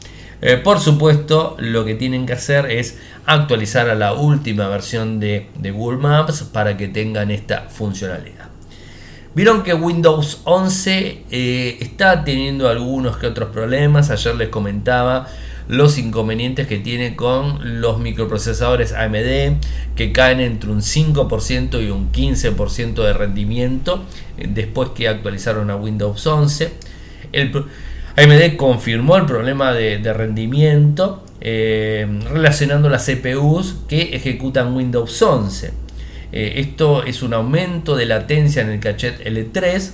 Eh, 0.47 0.59
por 0.59 0.79
supuesto, 0.79 1.57
lo 1.59 1.87
que 1.87 1.95
tienen 1.95 2.27
que 2.27 2.35
hacer 2.35 2.71
es 2.71 2.99
actualizar 3.25 3.89
a 3.89 3.95
la 3.95 4.13
última 4.13 4.69
versión 4.69 5.19
de, 5.19 5.49
Google 5.73 5.99
Maps 5.99 6.43
para 6.43 6.77
que 6.77 6.89
tengan 6.89 7.31
esta 7.31 7.63
funcionalidad. 7.71 8.51
Vieron 9.35 9.63
que 9.63 9.73
Windows 9.73 10.43
11 10.45 11.25
eh, 11.31 11.79
está 11.81 12.25
teniendo 12.25 12.69
algunos 12.69 13.17
que 13.17 13.27
otros 13.27 13.49
problemas. 13.51 14.11
Ayer 14.11 14.37
les 14.37 14.49
comentaba 14.51 15.29
los 15.69 15.99
inconvenientes 15.99 16.67
que 16.67 16.79
tiene 16.79 17.17
con 17.17 17.81
los 17.81 17.99
microprocesadores 17.99 18.93
AMD, 18.93 19.57
que 19.97 20.13
caen 20.13 20.41
entre 20.41 20.71
un 20.71 20.81
5% 20.81 21.85
y 21.85 21.91
un 21.91 22.13
15% 22.13 22.95
de 23.03 23.13
rendimiento 23.13 24.05
eh, 24.37 24.49
después 24.49 24.91
que 24.91 25.09
actualizaron 25.09 25.71
a 25.71 25.77
Windows 25.77 26.27
11. 26.27 26.73
El, 27.33 27.65
AMD 28.17 28.57
confirmó 28.57 29.17
el 29.17 29.27
problema 29.27 29.73
de, 29.73 30.13
rendimiento 30.13 31.25
eh, 31.41 32.07
relacionando 32.31 32.89
las 32.89 33.07
CPUs 33.07 33.77
que 33.89 34.15
ejecutan 34.15 34.75
Windows 34.77 35.21
11. 35.21 35.73
Eh, 36.33 36.55
esto 36.57 37.05
es 37.05 37.23
un 37.23 37.35
aumento 37.35 37.97
de 37.97 38.07
latencia 38.07 38.63
en 38.63 38.71
el 38.71 38.81
cachet 38.81 39.25
L3, 39.25 39.91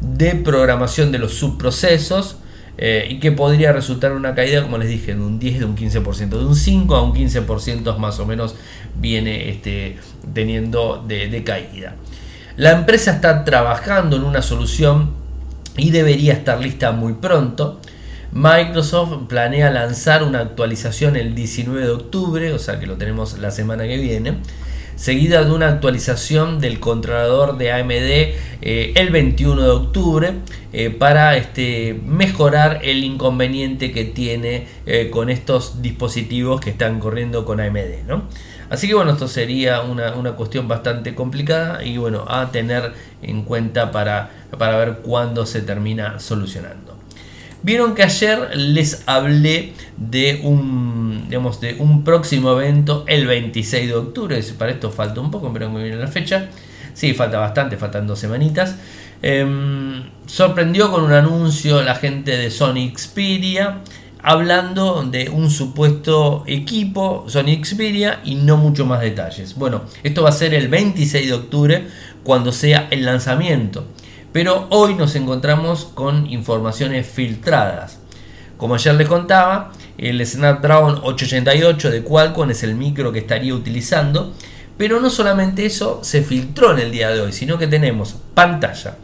de 0.00 0.34
programación 0.34 1.10
de 1.10 1.18
los 1.18 1.34
subprocesos 1.34 2.38
eh, 2.78 3.06
y 3.10 3.20
que 3.20 3.32
podría 3.32 3.72
resultar 3.72 4.12
una 4.12 4.34
caída, 4.34 4.62
como 4.62 4.78
les 4.78 4.88
dije, 4.88 5.14
de 5.14 5.20
un 5.20 5.38
10, 5.38 5.60
de 5.60 5.64
un 5.64 5.76
15%, 5.76 6.28
de 6.28 6.44
un 6.44 6.56
5 6.56 6.96
a 6.96 7.02
un 7.02 7.14
15% 7.14 7.96
más 7.98 8.18
o 8.20 8.26
menos 8.26 8.56
viene 9.00 9.48
este, 9.50 9.98
teniendo 10.34 11.04
de 11.06 11.42
caída. 11.44 11.96
La 12.56 12.72
empresa 12.72 13.12
está 13.12 13.44
trabajando 13.44 14.16
en 14.16 14.24
una 14.24 14.40
solución 14.40 15.10
y 15.76 15.90
debería 15.90 16.32
estar 16.32 16.58
lista 16.58 16.90
muy 16.92 17.12
pronto. 17.12 17.80
Microsoft 18.32 19.28
planea 19.28 19.70
lanzar 19.70 20.22
una 20.22 20.40
actualización 20.40 21.16
el 21.16 21.34
19 21.34 21.86
de 21.86 21.92
octubre, 21.92 22.52
o 22.52 22.58
sea 22.58 22.80
que 22.80 22.86
lo 22.86 22.96
tenemos 22.96 23.38
la 23.38 23.50
semana 23.50 23.84
que 23.84 23.98
viene, 23.98 24.38
seguida 24.96 25.44
de 25.44 25.52
una 25.52 25.68
actualización 25.68 26.58
del 26.60 26.80
controlador 26.80 27.58
de 27.58 27.70
AMD 27.72 27.92
eh, 28.62 28.92
el 28.96 29.10
21 29.10 29.62
de 29.62 29.70
octubre 29.70 30.32
eh, 30.72 30.90
para 30.90 31.36
este, 31.36 32.00
mejorar 32.04 32.80
el 32.82 33.04
inconveniente 33.04 33.92
que 33.92 34.04
tiene 34.04 34.66
eh, 34.86 35.10
con 35.10 35.30
estos 35.30 35.82
dispositivos 35.82 36.60
que 36.60 36.70
están 36.70 36.98
corriendo 36.98 37.44
con 37.44 37.60
AMD. 37.60 38.04
¿no? 38.06 38.24
Así 38.68 38.88
que 38.88 38.94
bueno, 38.94 39.12
esto 39.12 39.28
sería 39.28 39.82
una, 39.82 40.32
cuestión 40.32 40.66
bastante 40.66 41.14
complicada 41.14 41.84
y 41.84 41.98
bueno, 41.98 42.24
a 42.28 42.50
tener 42.50 42.92
en 43.22 43.42
cuenta 43.42 43.92
para, 43.92 44.30
para 44.58 44.76
ver 44.78 44.98
cuándo 45.02 45.46
se 45.46 45.62
termina 45.62 46.18
solucionando. 46.18 46.98
Vieron 47.66 47.96
que 47.96 48.04
ayer 48.04 48.56
les 48.56 49.02
hablé 49.06 49.72
de 49.96 50.40
un, 50.44 51.24
digamos, 51.28 51.60
de 51.60 51.74
un 51.80 52.04
próximo 52.04 52.52
evento 52.52 53.02
el 53.08 53.26
26 53.26 53.88
de 53.88 53.94
octubre. 53.96 54.40
Para 54.56 54.70
esto 54.70 54.92
falta 54.92 55.20
un 55.20 55.32
poco, 55.32 55.52
pero 55.52 55.68
muy 55.68 55.82
bien 55.82 55.98
la 55.98 56.06
fecha. 56.06 56.46
Sí, 56.94 57.12
falta 57.12 57.40
bastante, 57.40 57.76
faltan 57.76 58.06
dos 58.06 58.20
semanitas. 58.20 58.76
Em, 59.20 60.00
sorprendió 60.26 60.92
con 60.92 61.02
un 61.02 61.12
anuncio 61.12 61.82
la 61.82 61.96
gente 61.96 62.36
de 62.36 62.52
Sony 62.52 62.92
Xperia 62.96 63.80
hablando 64.22 65.02
de 65.02 65.28
un 65.28 65.50
supuesto 65.50 66.44
equipo 66.46 67.24
Sony 67.26 67.64
Xperia 67.64 68.20
y 68.22 68.36
no 68.36 68.58
mucho 68.58 68.86
más 68.86 69.00
detalles. 69.00 69.56
Bueno, 69.56 69.82
esto 70.04 70.22
va 70.22 70.28
a 70.28 70.32
ser 70.32 70.54
el 70.54 70.68
26 70.68 71.26
de 71.26 71.34
octubre 71.34 71.86
cuando 72.22 72.52
sea 72.52 72.86
el 72.92 73.04
lanzamiento, 73.04 73.88
pero 74.36 74.66
hoy 74.68 74.92
nos 74.92 75.14
encontramos 75.14 75.86
con 75.94 76.30
informaciones 76.30 77.06
filtradas. 77.06 78.00
Como 78.58 78.74
ayer 78.74 78.94
les 78.94 79.08
contaba, 79.08 79.72
el 79.96 80.26
Snapdragon 80.26 81.00
888 81.02 81.90
de 81.90 82.02
Qualcomm 82.02 82.50
es 82.50 82.62
el 82.62 82.74
micro 82.74 83.12
que 83.12 83.20
estaría 83.20 83.54
utilizando, 83.54 84.34
pero 84.76 85.00
no 85.00 85.08
solamente 85.08 85.64
eso 85.64 86.00
se 86.02 86.20
filtró 86.20 86.72
en 86.72 86.80
el 86.80 86.92
día 86.92 87.08
de 87.08 87.22
hoy, 87.22 87.32
sino 87.32 87.56
que 87.56 87.66
tenemos 87.66 88.16
pantalla. 88.34 88.98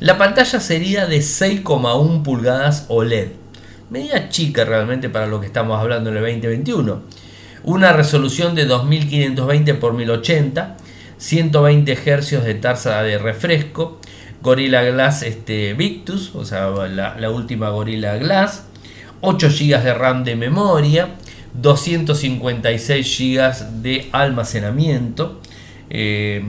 La 0.00 0.18
pantalla 0.18 0.58
sería 0.58 1.06
de 1.06 1.18
6,1 1.18 2.24
pulgadas 2.24 2.86
OLED 2.88 3.28
media 3.88 4.30
chica 4.30 4.64
realmente 4.64 5.08
para 5.08 5.28
lo 5.28 5.38
que 5.38 5.46
estamos 5.46 5.78
hablando 5.78 6.10
en 6.10 6.16
el 6.16 6.22
2021. 6.24 7.02
Una 7.62 7.92
resolución 7.92 8.56
de 8.56 8.64
2520 8.64 9.70
x 9.70 9.92
1080, 9.92 10.76
120 11.18 11.94
Hz 11.94 12.42
de 12.42 12.54
tasa 12.54 13.00
de 13.04 13.18
refresco, 13.18 14.00
Gorilla 14.42 14.82
Glass 14.82 15.22
este, 15.22 15.74
Victus, 15.74 16.34
o 16.34 16.44
sea, 16.44 16.68
la, 16.88 17.30
última 17.30 17.70
Gorilla 17.70 18.16
Glass, 18.16 18.64
8 19.20 19.48
GB 19.48 19.82
de 19.82 19.94
RAM 19.94 20.24
de 20.24 20.34
memoria, 20.34 21.10
256 21.54 23.18
GB 23.18 23.82
de 23.82 24.08
almacenamiento. 24.10 25.40
Eh, 25.90 26.42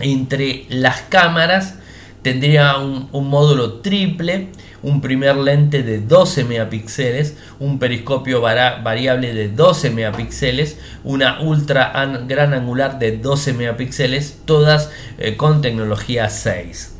entre 0.00 0.66
las 0.68 1.00
cámaras 1.02 1.76
tendría 2.22 2.76
un, 2.76 3.08
módulo 3.10 3.74
triple 3.80 4.48
un 4.82 5.00
primer 5.00 5.36
lente 5.36 5.82
de 5.82 5.98
12 5.98 6.44
megapíxeles, 6.44 7.36
un 7.58 7.80
periscopio 7.80 8.40
variable 8.40 9.34
de 9.34 9.48
12 9.48 9.90
megapíxeles, 9.90 10.78
una 11.02 11.40
ultra 11.40 11.92
gran 12.28 12.54
angular 12.54 12.98
de 13.00 13.16
12 13.16 13.54
megapíxeles, 13.54 14.38
todas 14.44 14.92
eh, 15.18 15.36
con 15.36 15.62
tecnología 15.62 16.28
6. 16.28 16.97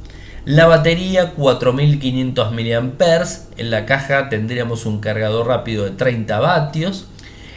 La 0.48 0.66
batería 0.66 1.32
4500 1.32 2.52
mAh, 2.52 3.26
en 3.58 3.70
la 3.70 3.84
caja 3.84 4.30
tendríamos 4.30 4.86
un 4.86 4.98
cargador 4.98 5.46
rápido 5.46 5.84
de 5.84 5.90
30 5.90 6.40
vatios, 6.40 7.06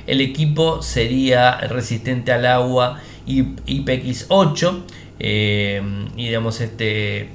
el 0.07 0.19
equipo 0.19 0.81
sería 0.81 1.55
resistente 1.55 2.33
al 2.33 2.45
agua 2.45 2.99
IPX8 3.25 4.81
eh, 5.19 5.81
y 6.17 6.25
digamos 6.25 6.59
este 6.59 7.29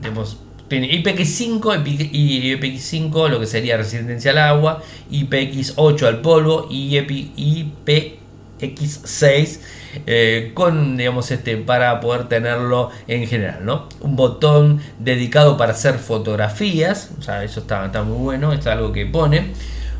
digamos, 0.00 0.38
IPX5 0.70 2.10
y 2.10 2.54
IPX5 2.56 3.28
lo 3.28 3.38
que 3.40 3.46
sería 3.46 3.76
resistencia 3.76 4.30
al 4.30 4.38
agua, 4.38 4.82
IPX8 5.10 6.06
al 6.06 6.22
polvo 6.22 6.66
y 6.70 6.96
IPX6 8.58 9.58
eh, 10.06 10.52
con 10.54 10.96
digamos 10.96 11.30
este 11.30 11.56
para 11.56 12.00
poder 12.00 12.28
tenerlo 12.28 12.90
en 13.08 13.26
general 13.26 13.64
¿no? 13.64 13.88
un 14.00 14.16
botón 14.16 14.80
dedicado 14.98 15.56
para 15.56 15.72
hacer 15.72 15.94
fotografías 15.98 17.10
o 17.18 17.22
sea 17.22 17.44
eso 17.44 17.60
está, 17.60 18.02
muy 18.02 18.18
bueno 18.18 18.52
es 18.52 18.66
algo 18.66 18.92
que 18.92 19.06
pone 19.06 19.52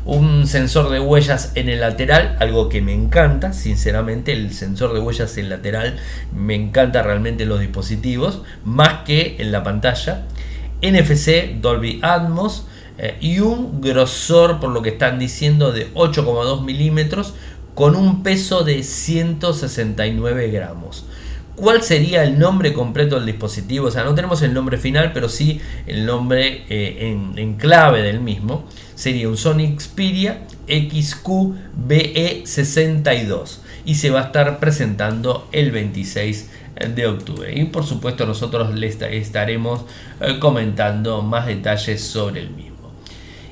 un 0.05 0.45
sensor 0.45 0.91
de 0.91 0.99
huellas 0.99 1.51
en 1.55 1.67
el 1.67 1.81
lateral, 1.81 2.37
algo 2.39 2.69
que 2.69 2.79
me 2.79 2.93
encanta, 2.93 3.53
sinceramente 3.53 4.33
el 4.33 4.53
sensor 4.53 4.93
de 4.93 4.99
huellas 4.99 5.35
en 5.37 5.49
lateral 5.49 5.97
me 6.31 6.53
encanta 6.53 7.01
realmente 7.01 7.43
en 7.43 7.49
los 7.49 7.59
dispositivos, 7.59 8.43
más 8.63 9.03
que 9.03 9.37
en 9.39 9.51
la 9.51 9.63
pantalla. 9.63 10.25
NFC 10.81 11.59
Dolby 11.59 11.99
Atmos 12.03 12.67
eh, 12.99 13.17
y 13.19 13.39
un 13.39 13.81
grosor, 13.81 14.59
por 14.59 14.69
lo 14.69 14.83
que 14.83 14.89
están 14.89 15.17
diciendo, 15.17 15.71
de 15.71 15.91
8,2 15.95 16.63
milímetros 16.63 17.33
con 17.75 17.95
un 17.95 18.23
peso 18.23 18.63
de 18.63 18.81
169 18.81 20.49
gramos. 20.49 21.05
¿Cuál 21.55 21.83
sería 21.83 22.23
el 22.23 22.39
nombre 22.39 22.73
completo 22.73 23.15
del 23.15 23.27
dispositivo? 23.27 23.87
O 23.87 23.91
sea, 23.91 24.03
no 24.03 24.13
tenemos 24.15 24.41
el 24.41 24.53
nombre 24.53 24.77
final, 24.77 25.13
pero 25.13 25.29
sí 25.29 25.61
el 25.85 26.05
nombre 26.05 26.65
eh, 26.69 27.17
en, 27.35 27.53
clave 27.53 28.01
del 28.01 28.19
mismo. 28.19 28.65
Sería 28.95 29.29
un 29.29 29.37
Sony 29.37 29.77
Xperia 29.77 30.41
XQBE62 30.67 33.59
y 33.85 33.95
se 33.95 34.09
va 34.09 34.21
a 34.21 34.25
estar 34.25 34.59
presentando 34.59 35.47
el 35.51 35.71
26 35.71 36.49
de 36.93 37.07
octubre. 37.07 37.57
Y 37.57 37.63
por 37.65 37.85
supuesto 37.85 38.25
nosotros 38.25 38.73
les 38.73 39.01
estaremos 39.01 39.85
eh, 40.19 40.39
comentando 40.39 41.21
más 41.21 41.47
detalles 41.47 42.01
sobre 42.01 42.41
el 42.41 42.49
mismo. 42.49 42.74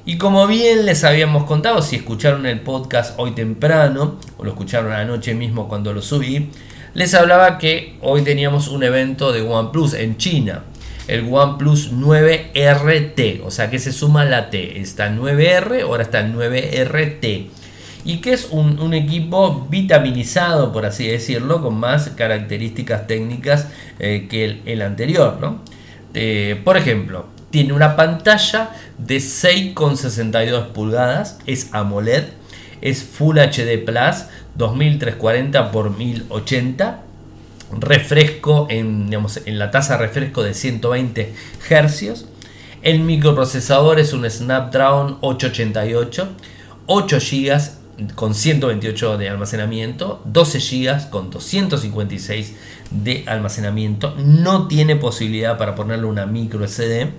Y 0.05 0.17
como 0.17 0.47
bien 0.47 0.85
les 0.85 1.03
habíamos 1.03 1.45
contado, 1.45 1.81
si 1.81 1.95
escucharon 1.95 2.45
el 2.45 2.59
podcast 2.59 3.17
hoy 3.17 3.31
temprano, 3.31 4.19
o 4.37 4.43
lo 4.43 4.51
escucharon 4.51 4.91
anoche 4.91 5.33
mismo 5.33 5.69
cuando 5.69 5.93
lo 5.93 6.01
subí, 6.01 6.49
les 6.93 7.13
hablaba 7.13 7.57
que 7.57 7.95
hoy 8.01 8.21
teníamos 8.21 8.67
un 8.67 8.83
evento 8.83 9.31
de 9.31 9.41
OnePlus 9.41 9.93
en 9.93 10.17
China. 10.17 10.63
El 11.07 11.27
OnePlus 11.31 11.93
9RT, 11.93 13.41
o 13.45 13.51
sea 13.51 13.69
que 13.69 13.79
se 13.79 13.91
suma 13.93 14.25
la 14.25 14.49
T. 14.49 14.79
Está 14.81 15.07
el 15.07 15.19
9R, 15.19 15.83
ahora 15.83 16.03
está 16.03 16.19
el 16.19 16.33
9RT 16.33 17.47
y 18.05 18.17
que 18.17 18.33
es 18.33 18.49
un, 18.51 18.93
equipo 18.93 19.65
vitaminizado, 19.69 20.73
por 20.73 20.85
así 20.85 21.07
decirlo, 21.07 21.61
con 21.61 21.79
más 21.79 22.09
características 22.09 23.07
técnicas 23.07 23.67
eh, 23.99 24.27
que 24.29 24.59
el, 24.65 24.81
anterior. 24.81 25.57
Eh, 26.13 26.59
por 26.63 26.77
ejemplo, 26.77 27.27
tiene 27.53 27.71
una 27.73 27.95
pantalla 27.95 28.71
de 28.97 29.17
6,62 29.17 30.69
pulgadas, 30.69 31.37
es 31.45 31.69
AMOLED, 31.71 32.23
es 32.81 33.03
Full 33.03 33.37
HD 33.37 33.77
Plus 33.85 34.25
2340 34.55 35.71
x 35.71 35.97
1080 35.99 37.03
refresco 37.79 38.65
en, 38.71 39.07
en 39.45 39.59
la 39.59 39.69
tasa 39.69 39.97
refresco 39.97 40.41
de 40.41 40.55
120 40.55 41.31
Hz. 41.69 42.25
El 42.81 43.01
microprocesador 43.01 43.99
es 43.99 44.13
un 44.13 44.27
Snapdragon 44.27 45.19
888, 45.21 46.29
8 46.87 47.17
GB 47.19 48.15
con 48.15 48.33
128 48.33 49.19
de 49.19 49.29
almacenamiento, 49.29 50.23
12 50.25 50.57
GB 50.57 51.09
con 51.11 51.29
256 51.29 52.55
de 52.89 53.23
almacenamiento, 53.27 54.15
no 54.17 54.67
tiene 54.67 54.95
posibilidad 54.95 55.55
para 55.59 55.75
ponerle 55.75 56.07
una 56.07 56.25
micro 56.25 56.67
SD, 56.67 57.11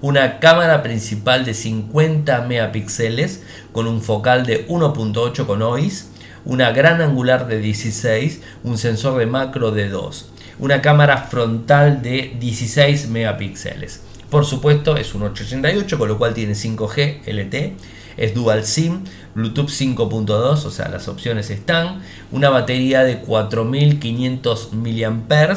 una 0.00 0.38
cámara 0.40 0.82
principal 0.82 1.44
de 1.44 1.54
50 1.54 2.42
megapíxeles 2.42 3.42
con 3.72 3.86
un 3.86 4.02
focal 4.02 4.46
de 4.46 4.66
1.8 4.68 5.46
con 5.46 5.62
OIS, 5.62 6.08
una 6.44 6.70
gran 6.70 7.00
angular 7.00 7.48
de 7.48 7.58
16, 7.58 8.40
un 8.62 8.78
sensor 8.78 9.18
de 9.18 9.26
macro 9.26 9.72
de 9.72 9.88
2, 9.88 10.32
una 10.58 10.80
cámara 10.80 11.18
frontal 11.18 12.02
de 12.02 12.36
16 12.38 13.08
megapíxeles. 13.08 14.02
Por 14.30 14.44
supuesto 14.44 14.96
es 14.96 15.14
un 15.14 15.22
888 15.22 15.98
con 15.98 16.08
lo 16.08 16.18
cual 16.18 16.34
tiene 16.34 16.54
5G 16.54 17.26
LTE, 17.26 17.76
es 18.16 18.34
dual 18.34 18.64
SIM, 18.64 19.04
Bluetooth 19.34 19.68
5.2, 19.68 20.64
o 20.64 20.70
sea, 20.70 20.88
las 20.88 21.08
opciones 21.08 21.50
están, 21.50 22.00
una 22.32 22.48
batería 22.48 23.04
de 23.04 23.18
4500 23.18 24.70
mAh, 24.72 25.56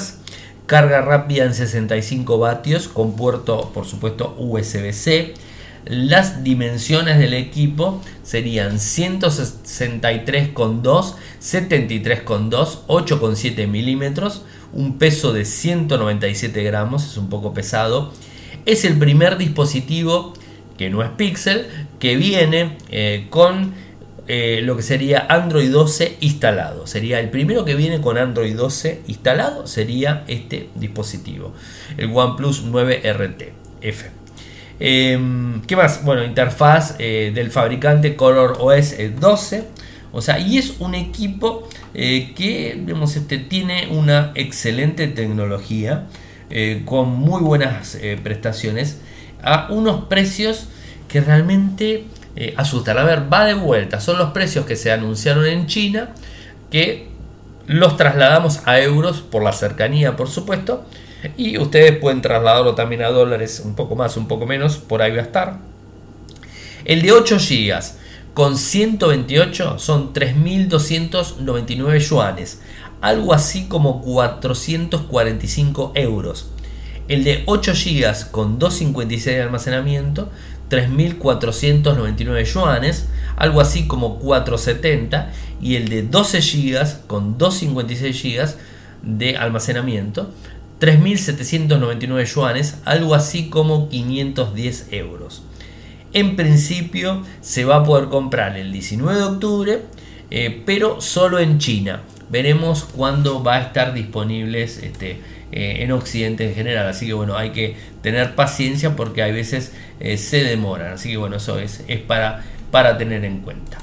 carga 0.69 1.01
rápida 1.01 1.43
en 1.45 1.55
65 1.55 2.37
vatios 2.37 2.87
con 2.87 3.15
puerto, 3.15 3.71
por 3.73 3.87
supuesto, 3.87 4.35
USB-C. 4.37 5.33
Las 5.85 6.43
dimensiones 6.43 7.17
del 7.17 7.33
equipo 7.33 8.03
serían 8.21 8.75
163,2, 8.75 11.15
73,2, 11.41 12.85
8,7 12.85 13.67
milímetros, 13.67 14.43
un 14.71 14.99
peso 14.99 15.33
de 15.33 15.45
197 15.45 16.61
gramos, 16.61 17.03
es 17.03 17.17
un 17.17 17.29
poco 17.29 17.51
pesado. 17.51 18.13
Es 18.67 18.85
el 18.85 18.99
primer 18.99 19.39
dispositivo 19.39 20.35
que 20.77 20.91
no 20.91 21.01
es 21.01 21.09
Pixel, 21.09 21.65
que 21.97 22.15
viene 22.15 22.77
eh, 22.91 23.25
con 23.31 23.73
eh, 24.31 24.61
lo 24.61 24.77
que 24.77 24.83
sería 24.83 25.25
Android 25.27 25.71
12 25.71 26.17
instalado. 26.19 26.85
Sería 26.85 27.19
el 27.19 27.31
primero 27.31 27.65
que 27.65 27.73
viene 27.73 27.99
con 27.99 28.15
Android 28.19 28.55
12 28.55 29.01
instalado, 29.07 29.65
sería 29.65 30.23
este 30.27 30.69
dispositivo, 30.75 31.51
el 31.97 32.11
OnePlus 32.13 32.61
9 32.61 33.11
RT 33.11 33.41
F. 33.81 34.11
Em, 34.79 35.63
¿Qué 35.63 35.75
más? 35.75 36.03
Bueno, 36.05 36.23
interfaz 36.23 36.93
eh, 36.99 37.31
del 37.33 37.49
fabricante 37.49 38.15
Color 38.15 38.57
OS 38.59 38.97
12. 39.19 39.63
O 40.11 40.21
sea, 40.21 40.37
y 40.37 40.59
es 40.59 40.75
un 40.77 40.93
equipo 40.93 41.67
que 41.91 42.85
este, 43.15 43.37
tiene 43.39 43.87
una 43.89 44.31
excelente 44.35 45.07
tecnología, 45.07 46.05
con 46.85 47.09
muy 47.09 47.41
buenas 47.41 47.97
prestaciones, 48.23 48.99
a 49.41 49.67
unos 49.71 50.05
precios 50.05 50.67
que 51.07 51.21
realmente 51.21 52.05
eh, 52.39 52.53
asustan. 52.55 52.97
A 52.97 53.03
ver, 53.03 53.31
va 53.31 53.43
de 53.43 53.53
vuelta. 53.53 53.99
Son 53.99 54.17
los 54.17 54.31
precios 54.31 54.65
que 54.65 54.77
se 54.77 54.93
anunciaron 54.93 55.45
en 55.45 55.67
China 55.67 56.11
que 56.71 57.09
los 57.67 57.97
trasladamos 57.97 58.61
a 58.65 58.79
euros 58.79 59.19
por 59.19 59.43
la 59.43 59.51
cercanía, 59.51 60.15
por 60.15 60.29
supuesto. 60.29 60.85
Y 61.35 61.57
ustedes 61.57 61.97
pueden 61.97 62.21
trasladarlo 62.21 62.75
también 62.75 63.03
a 63.03 63.09
dólares, 63.09 63.61
un 63.65 63.75
poco 63.75 63.97
más, 63.97 64.15
un 64.15 64.29
poco 64.29 64.45
menos, 64.45 64.77
por 64.77 65.01
ahí 65.01 65.11
va 65.11 65.19
a 65.19 65.23
estar. 65.23 65.57
El 66.85 67.01
de 67.01 67.11
8 67.11 67.35
GB 67.37 67.77
con 68.33 68.57
128 68.57 69.77
son 69.77 70.13
3.299 70.13 71.99
yuanes, 71.99 72.61
algo 73.01 73.33
así 73.33 73.65
como 73.65 74.01
445 74.01 75.91
euros. 75.95 76.51
El 77.09 77.25
de 77.25 77.43
8 77.47 77.73
GB 77.73 78.31
con 78.31 78.59
256 78.59 79.35
de 79.35 79.41
almacenamiento 79.41 80.29
3.499 80.69 82.43
yuanes, 82.45 83.07
algo 83.35 83.61
así 83.61 83.87
como 83.87 84.19
470, 84.19 85.31
y 85.61 85.75
el 85.75 85.89
de 85.89 86.03
12 86.03 86.41
GB 86.41 87.07
con 87.07 87.37
256 87.37 88.23
GB 88.23 88.55
de 89.01 89.37
almacenamiento, 89.37 90.31
3.799 90.79 92.25
yuanes, 92.25 92.77
algo 92.85 93.15
así 93.15 93.49
como 93.49 93.89
510 93.89 94.87
euros. 94.91 95.43
En 96.13 96.35
principio 96.35 97.23
se 97.41 97.65
va 97.65 97.77
a 97.77 97.83
poder 97.83 98.09
comprar 98.09 98.57
el 98.57 98.71
19 98.71 99.17
de 99.17 99.23
octubre, 99.23 99.81
eh, 100.31 100.63
pero 100.65 101.01
solo 101.01 101.39
en 101.39 101.59
China. 101.59 102.01
Veremos 102.29 102.83
cuándo 102.83 103.43
va 103.43 103.55
a 103.55 103.61
estar 103.61 103.93
disponibles 103.93 104.77
este, 104.77 105.21
eh, 105.51 105.77
en 105.79 105.91
Occidente 105.91 106.47
en 106.47 106.55
general. 106.55 106.87
Así 106.87 107.07
que 107.07 107.13
bueno, 107.13 107.37
hay 107.37 107.51
que 107.51 107.75
tener 108.01 108.35
paciencia 108.35 108.95
porque 108.95 109.23
a 109.23 109.27
veces 109.27 109.73
eh, 109.99 110.17
se 110.17 110.43
demoran. 110.43 110.93
Así 110.93 111.11
que 111.11 111.17
bueno, 111.17 111.37
eso 111.37 111.59
es, 111.59 111.83
es 111.87 111.99
para, 111.99 112.43
para 112.71 112.97
tener 112.97 113.25
en 113.25 113.39
cuenta. 113.39 113.79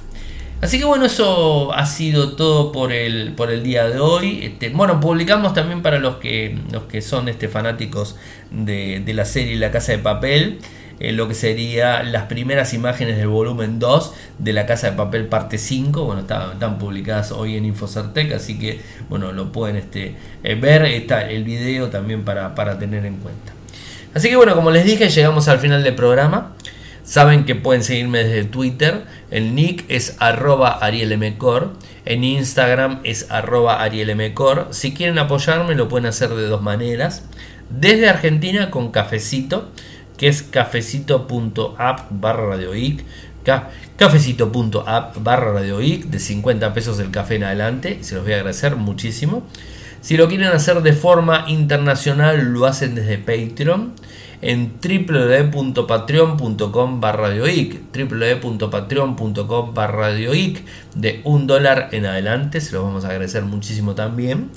Así 0.62 0.78
que 0.78 0.84
bueno, 0.86 1.04
eso 1.04 1.72
ha 1.74 1.84
sido 1.84 2.34
todo 2.34 2.72
por 2.72 2.92
el, 2.92 3.34
por 3.34 3.50
el 3.50 3.62
día 3.62 3.88
de 3.88 4.00
hoy. 4.00 4.40
Este, 4.42 4.70
bueno, 4.70 5.00
publicamos 5.00 5.52
también 5.52 5.82
para 5.82 5.98
los 5.98 6.16
que, 6.16 6.58
los 6.72 6.84
que 6.84 7.02
son 7.02 7.28
este, 7.28 7.48
fanáticos 7.48 8.16
de, 8.50 9.02
de 9.04 9.14
la 9.14 9.26
serie 9.26 9.56
La 9.56 9.70
Casa 9.70 9.92
de 9.92 9.98
Papel. 9.98 10.58
Lo 10.98 11.28
que 11.28 11.34
sería 11.34 12.02
las 12.02 12.24
primeras 12.24 12.72
imágenes 12.72 13.18
del 13.18 13.28
volumen 13.28 13.78
2 13.78 14.14
de 14.38 14.52
la 14.54 14.64
Casa 14.64 14.90
de 14.90 14.96
Papel 14.96 15.26
parte 15.26 15.58
5. 15.58 16.04
Bueno, 16.04 16.22
están, 16.22 16.78
publicadas 16.78 17.32
hoy 17.32 17.56
en 17.56 17.66
Infocertec, 17.66 18.32
así 18.32 18.58
que 18.58 18.80
bueno, 19.10 19.32
lo 19.32 19.52
pueden 19.52 19.76
este, 19.76 20.14
eh, 20.42 20.54
ver. 20.54 20.86
Está 20.86 21.28
el 21.28 21.44
video 21.44 21.88
también 21.88 22.24
para, 22.24 22.78
tener 22.78 23.04
en 23.04 23.16
cuenta. 23.16 23.52
Así 24.14 24.30
que 24.30 24.36
bueno, 24.36 24.54
como 24.54 24.70
les 24.70 24.86
dije, 24.86 25.10
llegamos 25.10 25.48
al 25.48 25.58
final 25.58 25.84
del 25.84 25.94
programa. 25.94 26.54
Saben 27.02 27.44
que 27.44 27.54
pueden 27.54 27.84
seguirme 27.84 28.24
desde 28.24 28.44
Twitter. 28.44 29.04
El 29.30 29.54
nick 29.54 29.84
es 29.88 30.16
arroba 30.18 30.78
arielmcor. 30.80 31.74
En 32.06 32.24
Instagram 32.24 33.00
es 33.04 33.30
arroba 33.30 33.82
arielmcor. 33.82 34.68
Si 34.70 34.94
quieren 34.94 35.18
apoyarme 35.18 35.74
lo 35.74 35.88
pueden 35.88 36.06
hacer 36.06 36.30
de 36.30 36.46
dos 36.46 36.62
maneras. 36.62 37.22
Desde 37.68 38.08
Argentina 38.08 38.70
con 38.70 38.92
cafecito 38.92 39.70
que 40.16 40.28
es 40.28 40.42
cafecito.app 40.42 42.06
barra 42.10 42.46
radioic, 42.46 43.04
cafecito.app 43.96 45.22
barra 45.22 45.52
radioic, 45.52 46.06
de 46.06 46.18
50 46.18 46.74
pesos 46.74 46.98
el 46.98 47.10
café 47.10 47.36
en 47.36 47.44
adelante, 47.44 47.98
se 48.02 48.14
los 48.14 48.24
voy 48.24 48.32
a 48.32 48.36
agradecer 48.36 48.76
muchísimo. 48.76 49.44
Si 50.00 50.16
lo 50.16 50.28
quieren 50.28 50.48
hacer 50.48 50.82
de 50.82 50.92
forma 50.92 51.44
internacional, 51.48 52.52
lo 52.52 52.66
hacen 52.66 52.94
desde 52.94 53.18
Patreon 53.18 53.94
en 54.42 54.74
www.patreon.com 54.80 57.00
barra 57.00 57.30
www.patreon.com 57.30 59.74
barra 59.74 60.08
de 60.10 61.22
un 61.24 61.46
dólar 61.46 61.88
en 61.92 62.04
adelante, 62.06 62.60
se 62.60 62.72
los 62.72 62.82
vamos 62.84 63.04
a 63.04 63.08
agradecer 63.08 63.44
muchísimo 63.44 63.94
también. 63.94 64.50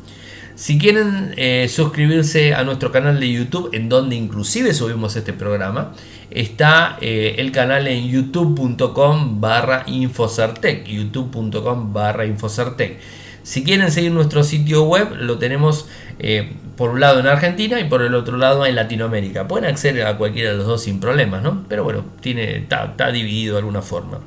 Si 0.60 0.78
quieren 0.78 1.34
eh, 1.38 1.70
suscribirse 1.70 2.54
a 2.54 2.66
nuestro 2.66 2.92
canal 2.92 3.18
de 3.18 3.32
YouTube, 3.32 3.70
en 3.72 3.88
donde 3.88 4.18
inclusive 4.18 4.74
subimos 4.74 5.16
este 5.16 5.32
programa, 5.32 5.94
está 6.32 6.98
eh, 7.00 7.36
el 7.38 7.54
canal 7.54 7.88
en 7.88 8.10
youtube.com 8.10 9.40
barra 9.40 9.86
infocertec, 9.88 10.86
youtube.com 10.86 11.94
barra 11.94 12.26
infocertec. 12.26 13.00
Si 13.42 13.64
quieren 13.64 13.90
seguir 13.90 14.12
nuestro 14.12 14.44
sitio 14.44 14.84
web, 14.84 15.16
lo 15.16 15.38
tenemos 15.38 15.88
eh, 16.20 16.52
por 16.76 16.90
un 16.90 17.00
lado 17.00 17.22
en 17.22 17.28
Argentina 17.28 17.80
y 17.80 17.86
por 17.86 18.02
el 18.02 18.14
otro 18.14 18.36
lado 18.36 18.66
en 18.66 18.76
Latinoamérica. 18.76 19.48
Pueden 19.48 19.70
acceder 19.70 20.06
a 20.08 20.18
cualquiera 20.18 20.52
de 20.52 20.58
los 20.58 20.68
dos 20.68 20.84
sin 20.84 21.00
problemas, 21.00 21.42
¿no? 21.42 21.64
Pero 21.70 21.86
bueno, 21.86 22.04
tiene, 22.20 22.58
está 22.58 23.12
dividido 23.14 23.54
de 23.54 23.60
alguna 23.60 23.82
forma. 23.82 24.20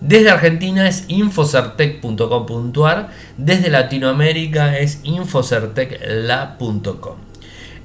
Desde 0.00 0.30
Argentina 0.30 0.88
es 0.88 1.04
infocertec.com.ar, 1.08 3.10
desde 3.36 3.68
Latinoamérica 3.68 4.78
es 4.78 5.00
infocertecla.com. 5.02 7.30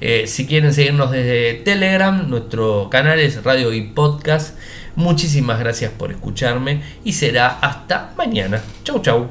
Eh, 0.01 0.27
si 0.27 0.45
quieren 0.45 0.73
seguirnos 0.73 1.11
desde 1.11 1.53
Telegram, 1.55 2.29
nuestro 2.29 2.89
canal 2.89 3.19
es 3.19 3.43
Radio 3.43 3.73
y 3.73 3.81
Podcast. 3.81 4.57
Muchísimas 4.95 5.59
gracias 5.59 5.91
por 5.91 6.11
escucharme 6.11 6.81
y 7.03 7.13
será 7.13 7.59
hasta 7.59 8.13
mañana. 8.17 8.61
Chau 8.83 9.01
chau. 9.01 9.29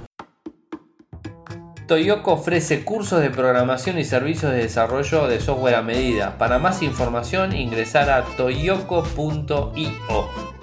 Toyoko 1.86 2.32
ofrece 2.32 2.82
cursos 2.82 3.20
de 3.20 3.30
programación 3.30 3.98
y 3.98 4.04
servicios 4.04 4.52
de 4.52 4.58
desarrollo 4.58 5.28
de 5.28 5.40
software 5.40 5.74
a 5.74 5.82
medida. 5.82 6.38
Para 6.38 6.58
más 6.58 6.82
información 6.82 7.54
ingresar 7.54 8.10
a 8.10 8.24
toyoko.io. 8.36 10.53